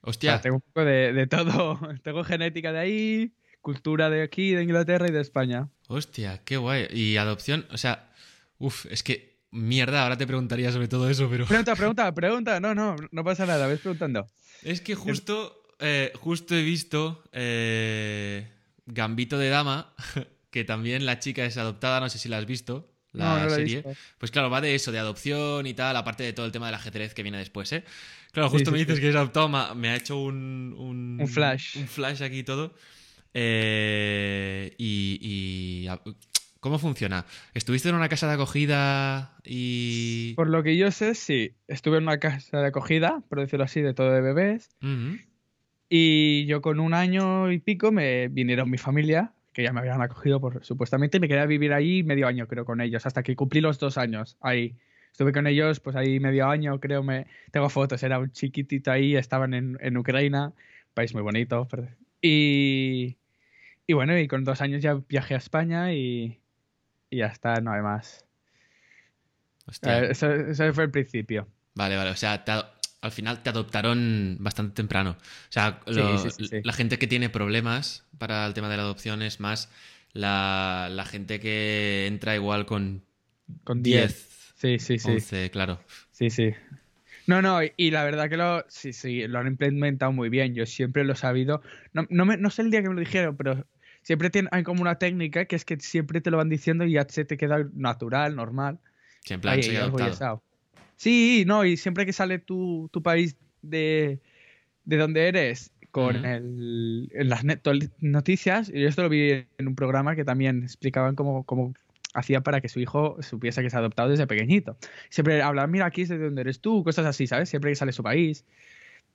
O 0.00 0.12
sea, 0.12 0.36
Hostia, 0.36 0.40
tengo 0.40 0.56
un 0.56 0.62
poco 0.62 0.84
de, 0.84 1.12
de 1.12 1.26
todo. 1.28 1.78
tengo 2.02 2.24
genética 2.24 2.72
de 2.72 2.78
ahí, 2.80 3.32
cultura 3.60 4.10
de 4.10 4.22
aquí, 4.22 4.52
de 4.54 4.64
Inglaterra 4.64 5.06
y 5.08 5.12
de 5.12 5.20
España. 5.20 5.68
hostia, 5.86 6.42
qué 6.44 6.56
guay. 6.56 6.88
Y 6.90 7.16
adopción, 7.16 7.64
o 7.70 7.78
sea, 7.78 8.10
uff, 8.58 8.86
es 8.90 9.04
que 9.04 9.33
mierda, 9.54 10.02
ahora 10.02 10.18
te 10.18 10.26
preguntaría 10.26 10.70
sobre 10.70 10.88
todo 10.88 11.08
eso, 11.08 11.28
pero 11.30 11.46
Pregunta, 11.46 11.74
pregunta, 11.76 12.14
pregunta. 12.14 12.60
No, 12.60 12.74
no, 12.74 12.96
no 13.10 13.24
pasa 13.24 13.46
nada, 13.46 13.66
ves 13.66 13.80
preguntando. 13.80 14.26
es 14.62 14.80
que 14.80 14.94
justo, 14.94 15.62
eh, 15.78 16.12
justo 16.16 16.54
he 16.54 16.62
visto 16.62 17.24
eh, 17.32 18.46
Gambito 18.86 19.38
de 19.38 19.48
Dama, 19.48 19.94
que 20.50 20.64
también 20.64 21.06
la 21.06 21.18
chica 21.18 21.44
es 21.44 21.56
adoptada, 21.56 22.00
no 22.00 22.08
sé 22.08 22.18
si 22.18 22.28
la 22.28 22.38
has 22.38 22.46
visto, 22.46 22.92
la 23.12 23.38
no, 23.38 23.44
no 23.44 23.50
serie. 23.50 23.84
Pues 24.18 24.30
claro, 24.30 24.50
va 24.50 24.60
de 24.60 24.74
eso, 24.74 24.92
de 24.92 24.98
adopción 24.98 25.66
y 25.66 25.74
tal, 25.74 25.96
aparte 25.96 26.24
de 26.24 26.32
todo 26.32 26.46
el 26.46 26.52
tema 26.52 26.66
del 26.66 26.74
ajedrez 26.74 27.14
que 27.14 27.22
viene 27.22 27.38
después, 27.38 27.72
¿eh? 27.72 27.84
Claro, 28.32 28.50
justo 28.50 28.70
sí, 28.70 28.72
me 28.72 28.78
dices 28.78 28.96
sí. 28.96 29.00
que 29.00 29.10
es 29.10 29.14
adoptado, 29.14 29.48
me 29.76 29.90
ha 29.90 29.96
hecho 29.96 30.18
un... 30.18 30.74
Un, 30.76 31.18
Un 31.20 31.28
flash. 31.28 31.78
Un 31.78 31.86
flash 31.86 32.20
aquí 32.22 32.40
y 32.40 32.42
todo. 32.42 32.74
Eh, 33.32 34.74
y, 34.78 35.86
¿Cómo 36.64 36.78
funciona? 36.78 37.26
¿Estuviste 37.52 37.90
en 37.90 37.94
una 37.94 38.08
casa 38.08 38.26
de 38.26 38.32
acogida 38.32 39.36
y...? 39.44 40.32
Por 40.34 40.48
lo 40.48 40.62
que 40.62 40.78
yo 40.78 40.90
sé, 40.90 41.14
sí. 41.14 41.52
Estuve 41.68 41.98
en 41.98 42.04
una 42.04 42.18
casa 42.18 42.58
de 42.58 42.68
acogida, 42.68 43.22
por 43.28 43.38
decirlo 43.38 43.66
así, 43.66 43.82
de 43.82 43.92
todo 43.92 44.10
de 44.10 44.22
bebés. 44.22 44.70
Ujú. 44.80 45.18
Y 45.90 46.46
yo 46.46 46.62
con 46.62 46.80
un 46.80 46.94
año 46.94 47.52
y 47.52 47.58
pico 47.58 47.92
me 47.92 48.28
vinieron 48.28 48.70
mi 48.70 48.78
familia, 48.78 49.34
que 49.52 49.62
ya 49.62 49.74
me 49.74 49.80
habían 49.80 50.00
acogido 50.00 50.40
por, 50.40 50.64
supuestamente, 50.64 51.18
y 51.18 51.20
me 51.20 51.28
quedé 51.28 51.40
a 51.40 51.44
vivir 51.44 51.74
ahí 51.74 52.02
medio 52.02 52.26
año, 52.26 52.48
creo, 52.48 52.64
con 52.64 52.80
ellos, 52.80 53.04
hasta 53.04 53.22
que 53.22 53.36
cumplí 53.36 53.60
los 53.60 53.78
dos 53.78 53.98
años 53.98 54.38
ahí. 54.40 54.74
Estuve 55.12 55.34
con 55.34 55.46
ellos, 55.46 55.80
pues 55.80 55.96
ahí 55.96 56.18
medio 56.18 56.48
año, 56.48 56.80
creo, 56.80 57.02
me... 57.02 57.26
Tengo 57.50 57.68
fotos, 57.68 58.02
era 58.02 58.18
un 58.18 58.32
chiquitito 58.32 58.90
ahí, 58.90 59.16
estaban 59.16 59.52
en, 59.52 59.76
en 59.82 59.98
Ucrania, 59.98 60.54
país 60.94 61.12
muy 61.12 61.22
bonito. 61.22 61.68
pero- 61.70 61.88
Y, 62.22 63.18
y 63.86 63.92
bueno, 63.92 64.18
y 64.18 64.26
con 64.28 64.44
dos 64.44 64.62
años 64.62 64.80
ya 64.82 64.94
viajé 65.06 65.34
a 65.34 65.36
España 65.36 65.92
y, 65.92 66.40
y 67.10 67.18
ya 67.18 67.26
está, 67.26 67.60
no 67.60 67.72
hay 67.72 67.82
más. 67.82 68.24
Hostia. 69.66 70.00
Eh, 70.04 70.10
eso, 70.10 70.32
eso 70.32 70.72
fue 70.74 70.84
el 70.84 70.90
principio. 70.90 71.48
Vale, 71.74 71.96
vale. 71.96 72.10
O 72.10 72.16
sea, 72.16 72.44
te 72.44 72.52
al 72.52 73.12
final 73.12 73.42
te 73.42 73.50
adoptaron 73.50 74.38
bastante 74.40 74.74
temprano. 74.74 75.10
O 75.20 75.52
sea, 75.52 75.80
Sí, 75.86 75.92
lo- 75.94 76.18
sí, 76.18 76.30
sí, 76.30 76.46
sí. 76.48 76.60
la 76.64 76.72
gente 76.72 76.98
que 76.98 77.06
tiene 77.06 77.28
problemas 77.28 78.06
para 78.18 78.46
el 78.46 78.54
tema 78.54 78.70
de 78.70 78.78
la 78.78 78.82
adopción 78.84 79.20
es 79.20 79.40
más 79.40 79.70
la, 80.12 80.88
la 80.90 81.04
gente 81.04 81.38
que 81.38 82.06
entra 82.06 82.34
igual 82.34 82.64
con 82.64 83.04
Con 83.62 83.82
10, 83.82 84.10
10. 84.12 84.52
Sí, 84.56 84.78
sí, 84.78 84.98
sí. 84.98 85.10
11, 85.10 85.50
claro. 85.50 85.80
Sí, 86.12 86.30
sí. 86.30 86.52
No, 87.26 87.42
no, 87.42 87.62
y, 87.62 87.72
y 87.76 87.90
la 87.90 88.04
verdad 88.04 88.30
que 88.30 88.38
lo, 88.38 88.64
sí, 88.68 88.94
sí, 88.94 89.26
lo 89.26 89.38
han 89.38 89.48
implementado 89.48 90.10
muy 90.12 90.30
bien. 90.30 90.54
Yo 90.54 90.64
siempre 90.64 91.04
lo 91.04 91.12
he 91.12 91.16
sabido. 91.16 91.60
No, 91.92 92.06
no, 92.08 92.24
me- 92.24 92.38
no 92.38 92.48
sé 92.48 92.62
el 92.62 92.70
día 92.70 92.82
que 92.82 92.88
me 92.88 92.94
lo 92.94 93.00
dijeron, 93.00 93.36
pero 93.36 93.66
siempre 94.04 94.30
hay 94.52 94.62
como 94.62 94.82
una 94.82 94.98
técnica 94.98 95.46
que 95.46 95.56
es 95.56 95.64
que 95.64 95.80
siempre 95.80 96.20
te 96.20 96.30
lo 96.30 96.36
van 96.36 96.48
diciendo 96.48 96.84
y 96.84 96.92
ya 96.92 97.04
se 97.08 97.24
te 97.24 97.36
queda 97.36 97.66
natural, 97.74 98.36
normal. 98.36 98.78
Que 99.24 99.34
en 99.34 99.40
plan, 99.40 99.58
Ahí, 99.58 99.76
adoptado. 99.76 100.44
Sí, 100.96 101.44
no, 101.46 101.64
y 101.64 101.76
siempre 101.76 102.06
que 102.06 102.12
sale 102.12 102.38
tu, 102.38 102.88
tu 102.92 103.02
país 103.02 103.36
de, 103.62 104.20
de 104.84 104.96
donde 104.96 105.26
eres 105.26 105.72
con 105.90 106.16
Ujú. 106.16 106.26
el, 106.26 107.08
en 107.12 107.28
las 107.28 107.44
noticias, 108.00 108.68
y 108.68 108.80
yo 108.80 108.88
esto 108.88 109.02
lo 109.02 109.08
vi 109.08 109.46
en 109.58 109.68
un 109.68 109.74
programa 109.74 110.14
que 110.16 110.24
también 110.24 110.62
explicaban 110.62 111.14
cómo, 111.14 111.44
cómo 111.44 111.72
hacía 112.14 112.42
para 112.42 112.60
que 112.60 112.68
su 112.68 112.80
hijo 112.80 113.16
supiese 113.22 113.60
que 113.60 113.68
es 113.68 113.74
adoptado 113.74 114.08
desde 114.10 114.26
pequeñito. 114.26 114.76
Siempre 115.08 115.40
hablan, 115.42 115.70
mira, 115.70 115.86
aquí 115.86 116.02
es 116.02 116.08
de 116.08 116.18
donde 116.18 116.42
eres 116.42 116.60
tú, 116.60 116.84
cosas 116.84 117.06
así, 117.06 117.26
¿sabes? 117.26 117.48
Siempre 117.48 117.70
que 117.70 117.76
sale 117.76 117.92
su 117.92 118.02
país. 118.02 118.44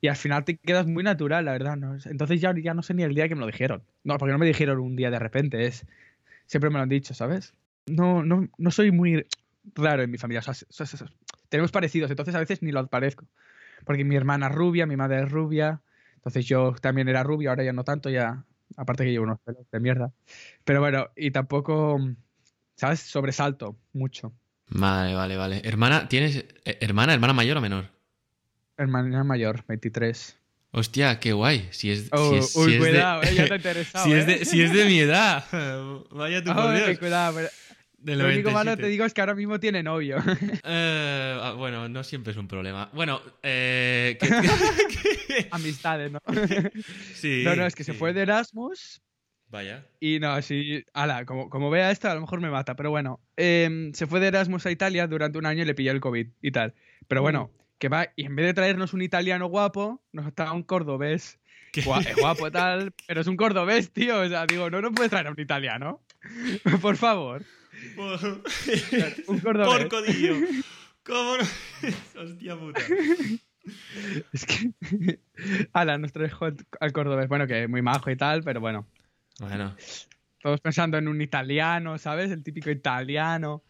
Y 0.02 0.08
al 0.08 0.16
final 0.16 0.46
te 0.46 0.58
quedas 0.58 0.88
muy 0.88 1.04
natural, 1.04 1.46
la 1.46 1.52
verdad. 1.52 1.78
Entonces 2.06 2.40
ya, 2.40 2.54
ya 2.58 2.74
no 2.74 2.84
sé 2.84 2.94
ni 2.94 3.04
el 3.04 3.14
día 3.14 3.28
que 3.28 3.36
me 3.36 3.42
lo 3.42 3.48
dijeron. 3.48 3.84
No, 4.04 4.18
porque 4.18 4.32
no 4.32 4.38
me 4.38 4.46
dijeron 4.46 4.80
un 4.80 4.96
día 4.96 5.12
de 5.12 5.20
repente, 5.20 5.66
es... 5.66 5.86
Siempre 6.46 6.70
me 6.70 6.78
lo 6.78 6.84
han 6.84 6.90
dicho, 6.90 7.14
¿sabes? 7.14 7.54
No, 7.86 8.24
no, 8.24 8.48
no 8.58 8.72
soy 8.72 8.92
muy 8.92 9.26
raro 9.76 10.02
en 10.02 10.10
mi 10.10 10.18
familia. 10.18 10.42
o 10.46 10.54
sea, 10.54 11.08
tenemos 11.50 11.72
parecidos, 11.72 12.10
entonces 12.10 12.34
a 12.34 12.40
veces 12.40 12.64
ni 12.64 12.72
lo 12.72 12.88
parezco. 12.88 13.26
Porque 13.86 14.04
mi 14.04 14.16
hermana 14.16 14.48
es 14.48 14.56
rubia, 14.56 14.86
mi 14.86 14.96
madre 14.96 15.24
es 15.24 15.32
rubia. 15.32 15.82
Entonces 16.16 16.46
yo 16.46 16.74
también 16.82 17.08
era 17.08 17.24
rubio, 17.24 17.50
ahora 17.50 17.64
ya 17.64 17.74
no 17.74 17.84
tanto, 17.84 18.10
ya. 18.10 18.44
Aparte 18.78 19.04
que 19.04 19.12
llevo 19.12 19.26
unos 19.26 19.40
pelos 19.42 19.70
de 19.72 19.80
mierda. 19.80 20.12
Pero 20.64 20.80
bueno, 20.80 21.10
y 21.16 21.32
tampoco, 21.32 22.00
¿sabes? 22.76 23.00
Sobresalto 23.00 23.78
mucho. 23.94 24.34
Vale, 24.70 25.16
vale, 25.16 25.38
vale. 25.38 25.62
Hermana, 25.64 26.08
¿tienes 26.08 26.46
eh, 26.66 26.78
hermana, 26.82 27.14
hermana 27.14 27.34
mayor 27.34 27.58
o 27.58 27.62
menor? 27.62 27.99
Hermana 28.80 29.24
mayor, 29.24 29.64
23. 29.68 30.38
Hostia, 30.72 31.20
qué 31.20 31.34
guay. 31.34 31.68
Si 31.72 31.92
es, 31.92 32.08
Oh, 32.12 32.32
si 32.32 32.38
es, 32.38 32.50
si 32.54 32.60
uy, 32.60 32.66
es 32.76 32.82
de- 32.82 32.90
cuidado, 32.90 33.24
eh, 33.24 33.36
ya 33.36 33.48
te 33.48 33.54
ha 33.54 33.56
interesado. 33.58 34.06
si, 34.06 34.14
es 34.14 34.24
eh. 34.24 34.26
de, 34.40 34.46
si 34.46 34.62
es 34.62 34.72
de 34.74 34.86
mi 34.86 35.00
edad. 35.00 35.44
Vaya 36.12 36.38
Ay, 36.46 36.84
Dios. 36.86 37.00
cuidado, 37.00 37.36
pero 37.36 37.50
lo 38.18 38.26
único 38.28 38.52
malo 38.52 38.72
97. 38.72 38.82
te 38.84 38.88
digo 38.88 39.04
es 39.06 39.14
que 39.14 39.20
ahora 39.22 39.36
mismo 39.36 39.60
tiene 39.60 39.84
novio. 39.84 40.18
Eh, 40.64 41.40
ah, 41.42 41.54
bueno, 41.58 41.90
no 41.90 42.04
siempre 42.04 42.32
es 42.32 42.38
un 42.38 42.48
problema. 42.48 42.90
Bueno, 42.94 43.22
eh, 43.44 44.18
Amistades, 45.52 46.12
¿no? 46.12 46.20
sí, 47.16 47.44
no, 47.44 47.56
no, 47.56 47.66
es 47.66 47.76
que 47.76 47.84
se 47.84 47.94
fue 47.94 48.14
de 48.14 48.22
Erasmus 48.22 49.02
Vaya. 49.52 49.84
Y 50.00 50.20
no, 50.20 50.40
sí, 50.44 50.84
ala, 50.94 51.26
como, 51.26 51.50
como 51.50 51.72
vea 51.72 51.90
esto, 51.90 52.08
a 52.08 52.14
lo 52.14 52.22
mejor 52.22 52.40
me 52.40 52.52
mata, 52.52 52.76
pero 52.76 52.92
bueno. 52.92 53.20
Em, 53.36 53.92
se 53.94 54.06
fue 54.06 54.20
de 54.20 54.28
Erasmus 54.28 54.66
a 54.68 54.72
Italia 54.72 55.08
durante 55.08 55.40
un 55.40 55.48
año 55.48 55.64
y 55.64 55.66
le 55.66 55.74
pilló 55.74 55.92
el 55.92 56.00
COVID 56.00 56.28
y 56.44 56.52
tal. 56.52 56.76
Pero 57.08 57.24
bueno, 57.24 57.50
que 57.80 57.90
va, 57.90 58.10
y 58.16 58.26
en 58.26 58.36
vez 58.36 58.46
de 58.46 58.54
traernos 58.54 58.94
un 58.94 59.02
italiano 59.02 59.48
guapo, 59.48 60.04
nos 60.12 60.34
trae 60.36 60.52
un 60.52 60.64
cordobés. 60.64 61.40
Es 61.74 62.16
guapo 62.16 62.52
tal, 62.52 62.94
pero 63.08 63.22
es 63.22 63.28
un 63.28 63.38
cordobés, 63.38 63.92
tío. 63.92 64.22
O 64.22 64.28
sea, 64.28 64.46
digo, 64.46 64.70
no 64.70 64.82
nos 64.82 64.92
puedes 64.94 65.10
traer 65.10 65.28
a 65.28 65.32
un 65.32 65.40
italiano. 65.40 66.02
Por 66.82 66.98
favor. 66.98 67.44
Un 69.28 69.40
cordobés. 69.40 69.86
Porcodillo. 69.86 70.36
¿Cómo 71.04 71.38
no? 71.38 71.44
Hostia 72.22 72.58
puta. 72.58 72.82
Es 74.34 74.46
que. 74.46 75.20
ala, 75.72 75.98
nos 75.98 76.12
trajo 76.12 76.48
al, 76.80 76.92
cordobés. 76.92 77.30
Bueno, 77.30 77.48
que 77.48 77.68
muy 77.70 77.82
majo 77.82 78.12
y 78.12 78.18
tal, 78.18 78.44
pero 78.44 78.60
bueno. 78.60 78.86
Bueno, 79.40 79.76
Todos 80.42 80.60
pensando 80.60 80.98
en 80.98 81.08
un 81.08 81.22
italiano, 81.22 81.98
¿sabes? 81.98 82.32
El 82.32 82.44
típico 82.44 82.70
italiano. 82.70 83.64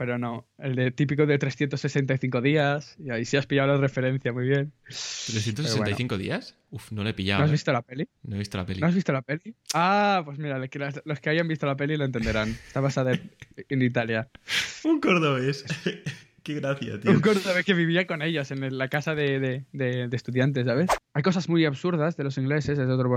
Pero 0.00 0.16
no. 0.16 0.46
El 0.56 0.76
de 0.76 0.90
típico 0.92 1.26
de 1.26 1.36
365 1.36 2.40
días. 2.40 2.96
Y 2.98 3.10
ahí 3.10 3.26
sí 3.26 3.36
has 3.36 3.44
pillado 3.44 3.68
la 3.68 3.76
referencia, 3.76 4.32
muy 4.32 4.48
bien. 4.48 4.72
¿365 4.88 6.16
días? 6.16 6.56
Uf, 6.70 6.90
no 6.90 7.04
le 7.04 7.10
he 7.10 7.12
pillado. 7.12 7.40
¿No 7.40 7.44
has 7.44 7.50
¿eh? 7.50 7.52
visto 7.52 7.70
la 7.70 7.82
peli? 7.82 8.08
No 8.22 8.36
he 8.36 8.38
visto 8.38 8.56
la 8.56 8.64
peli. 8.64 8.80
¿No 8.80 8.86
has 8.86 8.94
visto 8.94 9.12
la 9.12 9.20
peli? 9.20 9.54
Ah, 9.74 10.22
pues 10.24 10.38
mira, 10.38 10.66
que 10.68 10.78
las- 10.78 11.02
los 11.04 11.20
que 11.20 11.28
hayan 11.28 11.46
visto 11.48 11.66
la 11.66 11.76
peli 11.76 11.98
lo 11.98 12.06
entenderán. 12.06 12.48
Está 12.48 12.80
basada 12.80 13.12
en- 13.12 13.82
Italia. 13.82 14.30
Un 14.84 15.02
cordobés. 15.02 15.66
Qué 16.44 16.54
gracia, 16.54 16.98
tío. 16.98 17.10
Un 17.10 17.20
cordobés 17.20 17.66
que 17.66 17.74
vivía 17.74 18.06
con 18.06 18.22
ellos 18.22 18.50
en 18.52 18.78
la 18.78 18.88
casa 18.88 19.14
de, 19.14 19.38
de- 19.38 19.64
de- 19.74 20.08
de 20.08 20.16
estudiantes, 20.16 20.64
¿sabes? 20.64 20.88
Hay 21.12 21.22
cosas 21.22 21.50
muy 21.50 21.66
absurdas 21.66 22.16
de 22.16 22.24
los 22.24 22.38
ingleses, 22.38 22.78
es 22.78 22.88
otro 22.88 23.10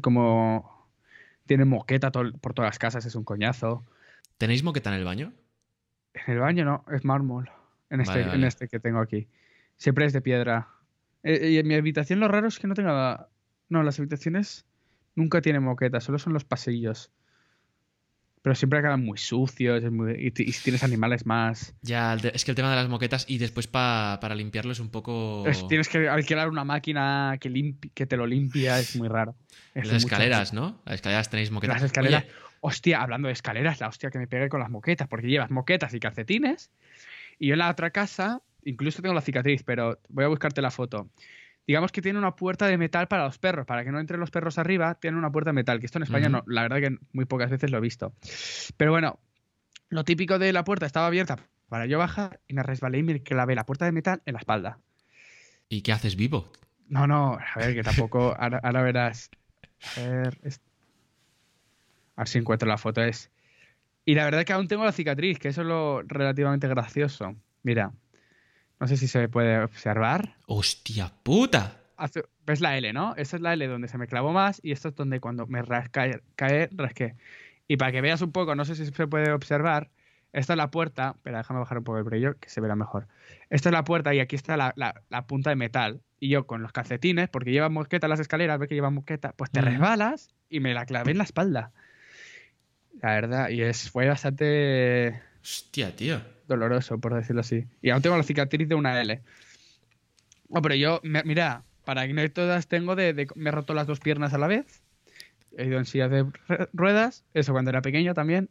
como 0.00 0.90
tienen 1.46 1.68
moqueta 1.68 2.10
por 2.10 2.52
todas 2.52 2.70
las 2.70 2.80
casas, 2.80 3.06
es 3.06 3.14
un 3.14 3.22
coñazo. 3.22 3.84
¿Tenéis 4.38 4.64
moqueta 4.64 4.90
en 4.90 4.96
el 4.96 5.04
baño? 5.04 5.32
En 6.26 6.32
el 6.34 6.38
baño 6.40 6.64
no, 6.64 6.84
es 6.92 7.04
mármol. 7.04 7.50
En 7.90 8.00
este, 8.00 8.20
Vale, 8.22 8.34
en 8.34 8.44
este 8.44 8.68
que 8.68 8.80
tengo 8.80 8.98
aquí. 9.00 9.28
Siempre 9.76 10.06
es 10.06 10.12
de 10.12 10.20
piedra. 10.20 10.68
Eh, 11.22 11.50
y 11.50 11.58
en 11.58 11.66
mi 11.68 11.74
habitación 11.74 12.20
lo 12.20 12.28
raro 12.28 12.48
es 12.48 12.58
que 12.58 12.66
no 12.66 12.74
tenga... 12.74 13.28
No, 13.68 13.82
las 13.82 13.98
habitaciones 13.98 14.64
nunca 15.14 15.40
tienen 15.40 15.62
moqueta, 15.62 16.00
solo 16.00 16.18
son 16.18 16.32
los 16.32 16.44
pasillos. 16.44 17.10
Pero 18.42 18.54
siempre 18.54 18.80
quedan 18.80 19.04
muy 19.04 19.18
sucios 19.18 19.82
es 19.82 19.90
muy- 19.90 20.12
y, 20.36 20.52
si 20.52 20.62
tienes 20.62 20.84
animales 20.84 21.26
más... 21.26 21.74
Ya, 21.82 22.14
es 22.14 22.44
que 22.44 22.52
el 22.52 22.54
tema 22.54 22.70
de 22.70 22.76
las 22.76 22.88
moquetas 22.88 23.24
y 23.28 23.38
después 23.38 23.66
pa- 23.66 24.18
para 24.20 24.36
limpiarlo 24.36 24.70
es 24.70 24.78
un 24.78 24.88
poco... 24.88 25.44
Es- 25.48 25.66
tienes 25.66 25.88
que 25.88 26.08
alquilar 26.08 26.48
una 26.48 26.62
máquina 26.64 27.36
que, 27.40 27.50
limpi- 27.50 27.90
que 27.92 28.06
te 28.06 28.16
lo 28.16 28.24
limpia, 28.24 28.78
es 28.78 28.94
muy 28.94 29.08
raro. 29.08 29.34
Es 29.74 29.88
Las 29.88 30.02
mucho- 30.04 30.14
escaleras, 30.14 30.52
¿no? 30.52 30.80
Las 30.84 30.94
escaleras 30.96 31.28
tenéis 31.28 31.50
moquetas. 31.50 31.76
Las 31.76 31.82
escaleras. 31.90 32.22
Oye, 32.22 32.32
Hostia, 32.60 33.00
hablando 33.02 33.28
de 33.28 33.32
escaleras, 33.32 33.80
la 33.80 33.88
hostia 33.88 34.10
que 34.10 34.18
me 34.18 34.26
pegué 34.26 34.48
con 34.48 34.60
las 34.60 34.70
moquetas, 34.70 35.08
porque 35.08 35.28
llevas 35.28 35.50
moquetas 35.50 35.94
y 35.94 36.00
calcetines. 36.00 36.70
Y 37.38 37.48
yo 37.48 37.54
en 37.54 37.58
la 37.60 37.70
otra 37.70 37.90
casa, 37.90 38.42
incluso 38.64 39.02
tengo 39.02 39.14
la 39.14 39.20
cicatriz, 39.20 39.62
pero 39.62 39.98
voy 40.08 40.24
a 40.24 40.28
buscarte 40.28 40.62
la 40.62 40.70
foto. 40.70 41.08
Digamos 41.66 41.90
que 41.92 42.00
tiene 42.00 42.18
una 42.18 42.36
puerta 42.36 42.66
de 42.66 42.78
metal 42.78 43.08
para 43.08 43.24
los 43.24 43.38
perros, 43.38 43.66
para 43.66 43.84
que 43.84 43.90
no 43.90 43.98
entren 43.98 44.20
los 44.20 44.30
perros 44.30 44.56
arriba, 44.58 44.94
tiene 44.94 45.18
una 45.18 45.30
puerta 45.32 45.50
de 45.50 45.54
metal, 45.54 45.80
que 45.80 45.86
esto 45.86 45.98
en 45.98 46.04
España 46.04 46.28
no, 46.28 46.44
la 46.46 46.62
verdad 46.62 46.78
que 46.80 46.96
muy 47.12 47.24
pocas 47.24 47.50
veces 47.50 47.70
lo 47.70 47.78
he 47.78 47.80
visto. 47.80 48.12
Pero 48.76 48.92
bueno, 48.92 49.18
lo 49.88 50.04
típico 50.04 50.38
de 50.38 50.52
la 50.52 50.64
puerta 50.64 50.86
estaba 50.86 51.08
abierta 51.08 51.38
para 51.68 51.86
yo 51.86 51.98
bajar 51.98 52.40
y 52.46 52.54
me 52.54 52.62
resbalé 52.62 52.98
y 52.98 53.02
me 53.02 53.20
clavé 53.22 53.54
la 53.56 53.66
puerta 53.66 53.84
de 53.84 53.92
metal 53.92 54.22
en 54.26 54.34
la 54.34 54.38
espalda. 54.38 54.78
¿y 55.68 55.82
qué 55.82 55.92
haces 55.92 56.14
vivo? 56.14 56.52
No, 56.88 57.08
no, 57.08 57.36
a 57.54 57.58
ver, 57.58 57.74
que 57.74 57.82
tampoco. 57.82 58.34
Ahora, 58.38 58.60
ahora 58.62 58.82
verás. 58.82 59.30
A 59.96 60.00
ver. 60.00 60.38
es- 60.44 60.60
A 62.16 62.22
ver 62.22 62.28
si 62.28 62.38
encuentro 62.38 62.68
la 62.68 62.78
foto. 62.78 63.02
Es. 63.02 63.30
Y 64.04 64.14
la 64.14 64.24
verdad 64.24 64.40
es 64.40 64.46
que 64.46 64.52
aún 64.52 64.68
tengo 64.68 64.84
la 64.84 64.92
cicatriz, 64.92 65.38
que 65.38 65.48
eso 65.48 65.62
es 65.62 65.66
lo 65.66 66.02
relativamente 66.02 66.68
gracioso. 66.68 67.34
Mira. 67.62 67.92
No 68.78 68.86
sé 68.88 68.96
si 68.98 69.08
se 69.08 69.28
puede 69.28 69.58
observar. 69.62 70.36
¡Hostia 70.46 71.10
puta! 71.22 71.80
¿Ves 72.44 72.60
la 72.60 72.76
L, 72.76 72.92
no? 72.92 73.14
Esta 73.16 73.36
es 73.36 73.42
la 73.42 73.54
L 73.54 73.66
donde 73.68 73.88
se 73.88 73.96
me 73.96 74.06
clavó 74.06 74.32
más 74.32 74.60
y 74.62 74.72
esto 74.72 74.88
es 74.90 74.94
donde 74.94 75.18
cuando 75.18 75.46
me 75.46 75.62
ras- 75.62 75.88
cae, 75.88 76.20
rasqué. 76.72 77.14
Y 77.68 77.78
para 77.78 77.90
que 77.90 78.02
veas 78.02 78.20
un 78.20 78.32
poco, 78.32 78.54
no 78.54 78.66
sé 78.66 78.74
si 78.76 78.84
se 78.84 79.06
puede 79.06 79.32
observar, 79.32 79.88
esta 80.34 80.52
es 80.52 80.56
la 80.58 80.70
puerta. 80.70 81.12
Espera, 81.16 81.38
déjame 81.38 81.60
bajar 81.60 81.78
un 81.78 81.84
poco 81.84 81.96
el 81.98 82.04
brillo, 82.04 82.38
que 82.38 82.50
se 82.50 82.60
verá 82.60 82.76
mejor. 82.76 83.08
Esta 83.48 83.70
es 83.70 83.72
la 83.72 83.82
puerta 83.84 84.12
y 84.14 84.20
aquí 84.20 84.36
está 84.36 84.58
la, 84.58 84.74
la- 84.76 85.02
la 85.08 85.26
punta 85.26 85.48
de 85.50 85.56
metal. 85.56 86.02
Y 86.20 86.28
yo 86.28 86.46
con 86.46 86.60
los 86.62 86.72
calcetines, 86.72 87.30
porque 87.30 87.50
lleva 87.52 87.70
mosqueta 87.70 88.08
las 88.08 88.20
escaleras, 88.20 88.58
ves 88.58 88.68
que 88.68 88.74
lleva 88.74 88.90
mosqueta, 88.90 89.32
pues 89.32 89.50
te 89.50 89.60
Ujú. 89.60 89.70
resbalas 89.70 90.28
y 90.50 90.60
me 90.60 90.74
la 90.74 90.84
clavé 90.84 91.12
en 91.12 91.18
la 91.18 91.24
espalda. 91.24 91.72
La 93.02 93.10
verdad, 93.14 93.48
y 93.50 93.62
es, 93.62 93.90
fue 93.90 94.08
bastante 94.08 95.20
Hostia, 95.42 95.94
tío. 95.94 96.20
doloroso, 96.48 96.98
por 96.98 97.14
decirlo 97.14 97.40
así. 97.42 97.66
Y 97.82 97.90
aún 97.90 98.02
tengo 98.02 98.16
la 98.16 98.22
cicatriz 98.22 98.68
de 98.68 98.74
una 98.74 99.00
L. 99.00 99.20
Oh, 100.48 100.62
pero 100.62 100.74
yo, 100.74 101.00
me- 101.02 101.22
mira, 101.24 101.62
para 101.84 102.02
anécdotas 102.02 102.66
tengo 102.68 102.96
de, 102.96 103.12
de- 103.12 103.28
Me 103.34 103.50
he 103.50 103.52
roto 103.52 103.74
las 103.74 103.86
dos 103.86 104.00
piernas 104.00 104.32
a 104.34 104.38
la 104.38 104.46
vez. 104.46 104.82
He 105.58 105.66
ido 105.66 105.78
en 105.78 105.84
silla 105.86 106.08
de 106.08 106.26
ruedas. 106.72 107.24
Eso 107.34 107.52
cuando 107.52 107.70
era 107.70 107.82
pequeño 107.82 108.14
también. 108.14 108.50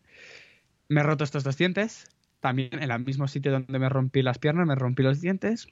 Me 0.90 1.02
he 1.02 1.04
roto 1.04 1.24
estos 1.24 1.44
dos 1.44 1.58
dientes. 1.58 2.08
También 2.40 2.70
en 2.74 2.92
el 2.92 3.06
mismo 3.06 3.28
sitio 3.28 3.52
donde 3.52 3.80
me 3.80 3.90
rompí 3.90 4.22
las 4.22 4.38
piernas, 4.38 4.68
me 4.68 4.76
rompí 4.76 5.02
los 5.04 5.22
dientes. 5.22 5.68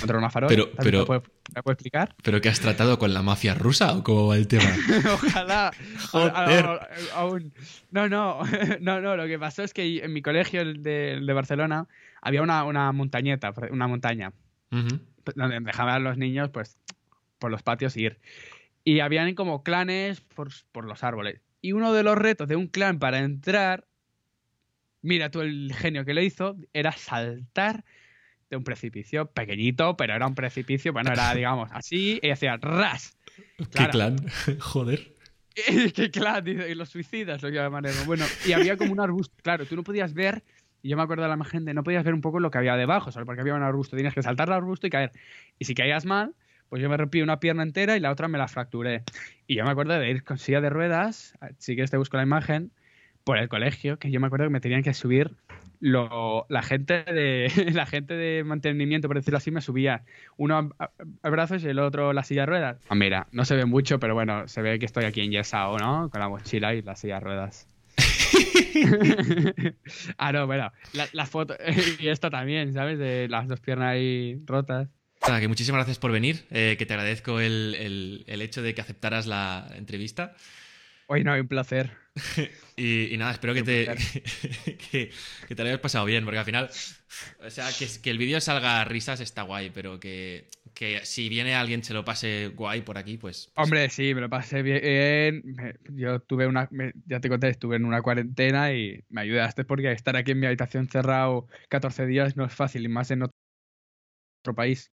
Contra 0.00 0.16
una 0.18 0.30
farol. 0.30 0.48
Pero- 0.48 0.68
¿También 0.68 0.84
pero- 0.84 0.98
¿Me 1.00 1.06
puede, 1.06 1.20
me 1.54 1.62
puede 1.62 1.72
explicar? 1.74 2.14
¿Pero 2.22 2.40
qué 2.40 2.48
has 2.48 2.58
tratado 2.60 2.98
con 2.98 3.12
la 3.12 3.22
mafia 3.22 3.54
rusa 3.54 3.92
o 3.92 4.02
cómo 4.02 4.28
va 4.28 4.36
el 4.36 4.48
tema? 4.48 4.64
Ojalá. 5.14 5.72
Joder. 6.10 6.32
A- 6.34 6.72
a- 6.74 6.88
aún. 7.16 7.52
No, 7.90 8.08
no, 8.08 8.40
no, 8.80 9.00
no. 9.00 9.16
Lo 9.16 9.26
que 9.26 9.38
pasó 9.38 9.62
es 9.62 9.74
que 9.74 9.98
en 10.04 10.12
mi 10.12 10.22
colegio, 10.22 10.64
de, 10.64 11.20
de 11.20 11.32
Barcelona, 11.32 11.86
había 12.22 12.40
una, 12.42 12.64
una 12.64 12.90
montañeta, 12.92 13.52
una 13.70 13.86
montaña, 13.86 14.32
Ujú. 14.72 15.00
donde 15.36 15.60
dejaban 15.60 15.94
a 15.96 15.98
los 15.98 16.16
niños, 16.16 16.48
pues, 16.50 16.78
por 17.38 17.50
los 17.50 17.62
patios 17.62 17.94
ir. 17.98 18.18
Y 18.84 19.00
habían 19.00 19.34
como 19.34 19.62
clanes 19.62 20.20
por, 20.22 20.48
por 20.72 20.86
los 20.86 21.04
árboles. 21.04 21.40
Y 21.60 21.72
uno 21.72 21.92
de 21.92 22.02
los 22.02 22.16
retos 22.16 22.48
de 22.48 22.56
un 22.56 22.68
clan 22.68 22.98
para 22.98 23.18
entrar, 23.18 23.86
mira 25.02 25.30
tú 25.30 25.40
el 25.42 25.72
genio 25.74 26.04
que 26.06 26.14
lo 26.14 26.22
hizo, 26.22 26.56
era 26.72 26.92
saltar 26.92 27.84
de 28.50 28.56
un 28.56 28.64
precipicio 28.64 29.26
pequeñito, 29.26 29.96
pero 29.96 30.14
era 30.14 30.26
un 30.26 30.34
precipicio, 30.34 30.92
bueno, 30.92 31.12
era, 31.12 31.34
digamos, 31.34 31.70
así, 31.72 32.18
y 32.22 32.30
hacía 32.30 32.56
ras. 32.56 33.16
¿Qué 33.56 33.88
clan? 33.88 34.16
Joder. 34.60 35.14
que 35.94 36.10
claro, 36.10 36.42
dice, 36.42 36.70
y 36.70 36.74
los 36.74 36.88
suicidas 36.88 37.42
lo 37.42 37.48
llaman 37.48 37.84
eso. 37.84 38.04
Bueno, 38.06 38.24
y 38.46 38.52
había 38.52 38.76
como 38.76 38.92
un 38.92 39.00
arbusto. 39.00 39.34
Claro, 39.42 39.66
tú 39.66 39.76
no 39.76 39.84
podías 39.84 40.12
ver, 40.12 40.42
y 40.82 40.88
yo 40.88 40.96
me 40.96 41.02
acuerdo 41.02 41.22
de 41.22 41.28
la 41.28 41.34
imagen 41.34 41.64
de 41.64 41.74
no 41.74 41.82
podías 41.84 42.04
ver 42.04 42.14
un 42.14 42.20
poco 42.20 42.40
lo 42.40 42.50
que 42.50 42.58
había 42.58 42.76
debajo, 42.76 43.12
solo 43.12 43.24
porque 43.24 43.40
había 43.40 43.54
un 43.54 43.62
arbusto. 43.62 43.96
Tenías 43.96 44.14
que 44.14 44.22
saltar 44.22 44.48
el 44.48 44.54
arbusto 44.54 44.86
y 44.86 44.90
caer. 44.90 45.12
Y 45.58 45.64
si 45.64 45.74
caías 45.74 46.04
mal, 46.04 46.34
pues 46.68 46.82
yo 46.82 46.88
me 46.88 46.96
rompí 46.96 47.22
una 47.22 47.40
pierna 47.40 47.62
entera 47.62 47.96
y 47.96 48.00
la 48.00 48.10
otra 48.10 48.28
me 48.28 48.36
la 48.36 48.48
fracturé. 48.48 49.04
Y 49.46 49.54
yo 49.54 49.64
me 49.64 49.70
acuerdo 49.70 49.98
de 49.98 50.10
ir 50.10 50.24
con 50.24 50.38
silla 50.38 50.60
de 50.60 50.70
ruedas, 50.70 51.34
si 51.58 51.74
quieres 51.74 51.90
te 51.90 51.96
busco 51.96 52.16
la 52.16 52.24
imagen, 52.24 52.72
por 53.24 53.38
el 53.38 53.48
colegio, 53.48 53.98
que 53.98 54.10
yo 54.10 54.20
me 54.20 54.26
acuerdo 54.26 54.46
que 54.46 54.50
me 54.50 54.60
tenían 54.60 54.82
que 54.82 54.92
subir 54.92 55.34
lo, 55.86 56.46
la 56.48 56.62
gente 56.62 57.04
de 57.04 57.52
la 57.74 57.84
gente 57.84 58.14
de 58.14 58.42
mantenimiento, 58.42 59.06
por 59.06 59.16
decirlo 59.18 59.36
así, 59.36 59.50
me 59.50 59.60
subía 59.60 60.02
uno 60.38 60.70
a, 60.78 60.90
brazos 61.28 61.62
y 61.62 61.68
el 61.68 61.78
otro 61.78 62.14
la 62.14 62.24
silla 62.24 62.42
de 62.42 62.46
ruedas. 62.46 62.80
Ah, 62.88 62.94
mira, 62.94 63.26
no 63.32 63.44
se 63.44 63.54
ve 63.54 63.66
mucho, 63.66 64.00
pero 64.00 64.14
bueno, 64.14 64.48
se 64.48 64.62
ve 64.62 64.78
que 64.78 64.86
estoy 64.86 65.04
aquí 65.04 65.20
enyesado, 65.20 65.76
¿no? 65.78 66.08
Con 66.08 66.20
la 66.20 66.28
mochila 66.30 66.74
y 66.74 66.80
la 66.80 66.96
silla 66.96 67.16
de 67.16 67.20
ruedas. 67.20 67.68
ah, 70.18 70.32
no, 70.32 70.46
bueno, 70.46 70.72
la, 70.94 71.06
la 71.12 71.26
foto 71.26 71.54
y 71.98 72.08
esto 72.08 72.30
también, 72.30 72.72
¿sabes? 72.72 72.98
De 72.98 73.28
las 73.28 73.46
dos 73.46 73.60
piernas 73.60 73.88
ahí 73.92 74.40
rotas. 74.46 74.88
Nada, 75.26 75.40
que 75.40 75.48
muchísimas 75.48 75.78
gracias 75.80 75.98
por 75.98 76.12
venir, 76.12 76.44
eh, 76.50 76.76
que 76.78 76.86
te 76.86 76.94
agradezco 76.94 77.40
el, 77.40 77.74
el- 77.78 78.24
el 78.26 78.42
hecho 78.42 78.62
de 78.62 78.74
que 78.74 78.80
aceptaras 78.80 79.26
la 79.26 79.68
entrevista. 79.74 80.34
Hoy 81.06 81.24
no, 81.24 81.34
un 81.34 81.48
placer. 81.48 81.90
Y, 82.76 83.14
y 83.14 83.16
nada, 83.18 83.30
espero 83.30 83.54
que 83.54 83.62
te, 83.62 83.86
que, 84.90 85.10
que 85.46 85.54
te 85.54 85.62
lo 85.62 85.68
hayas 85.68 85.78
pasado 85.80 86.04
bien, 86.06 86.24
porque 86.24 86.38
al 86.38 86.44
final, 86.44 86.68
o 87.46 87.48
sea, 87.48 87.68
que, 87.78 87.86
que 88.02 88.10
el 88.10 88.18
vídeo 88.18 88.40
salga 88.40 88.80
a 88.80 88.84
risas 88.84 89.20
está 89.20 89.42
guay, 89.42 89.70
pero 89.72 90.00
que, 90.00 90.48
que 90.74 91.06
si 91.06 91.28
viene 91.28 91.54
alguien 91.54 91.84
se 91.84 91.94
lo 91.94 92.04
pase 92.04 92.48
guay 92.48 92.82
por 92.82 92.98
aquí, 92.98 93.16
pues... 93.16 93.48
pues 93.54 93.64
Hombre, 93.64 93.88
sí, 93.90 94.12
me 94.12 94.20
lo 94.22 94.28
pasé 94.28 94.62
bien. 94.62 95.42
Me- 95.44 95.76
yo 95.92 96.18
tuve 96.18 96.48
una, 96.48 96.66
me- 96.72 96.92
ya 97.06 97.20
te 97.20 97.28
conté, 97.28 97.48
estuve 97.50 97.76
en 97.76 97.84
una 97.84 98.02
cuarentena 98.02 98.72
y 98.72 99.04
me 99.08 99.20
ayudaste 99.20 99.64
porque 99.64 99.92
estar 99.92 100.16
aquí 100.16 100.32
en 100.32 100.40
mi 100.40 100.46
habitación 100.46 100.88
cerrado 100.88 101.46
14 101.68 102.06
días 102.06 102.36
no 102.36 102.44
es 102.44 102.52
fácil 102.52 102.84
y 102.84 102.88
más 102.88 103.08
en 103.12 103.22
otro 103.22 104.54
país. 104.56 104.82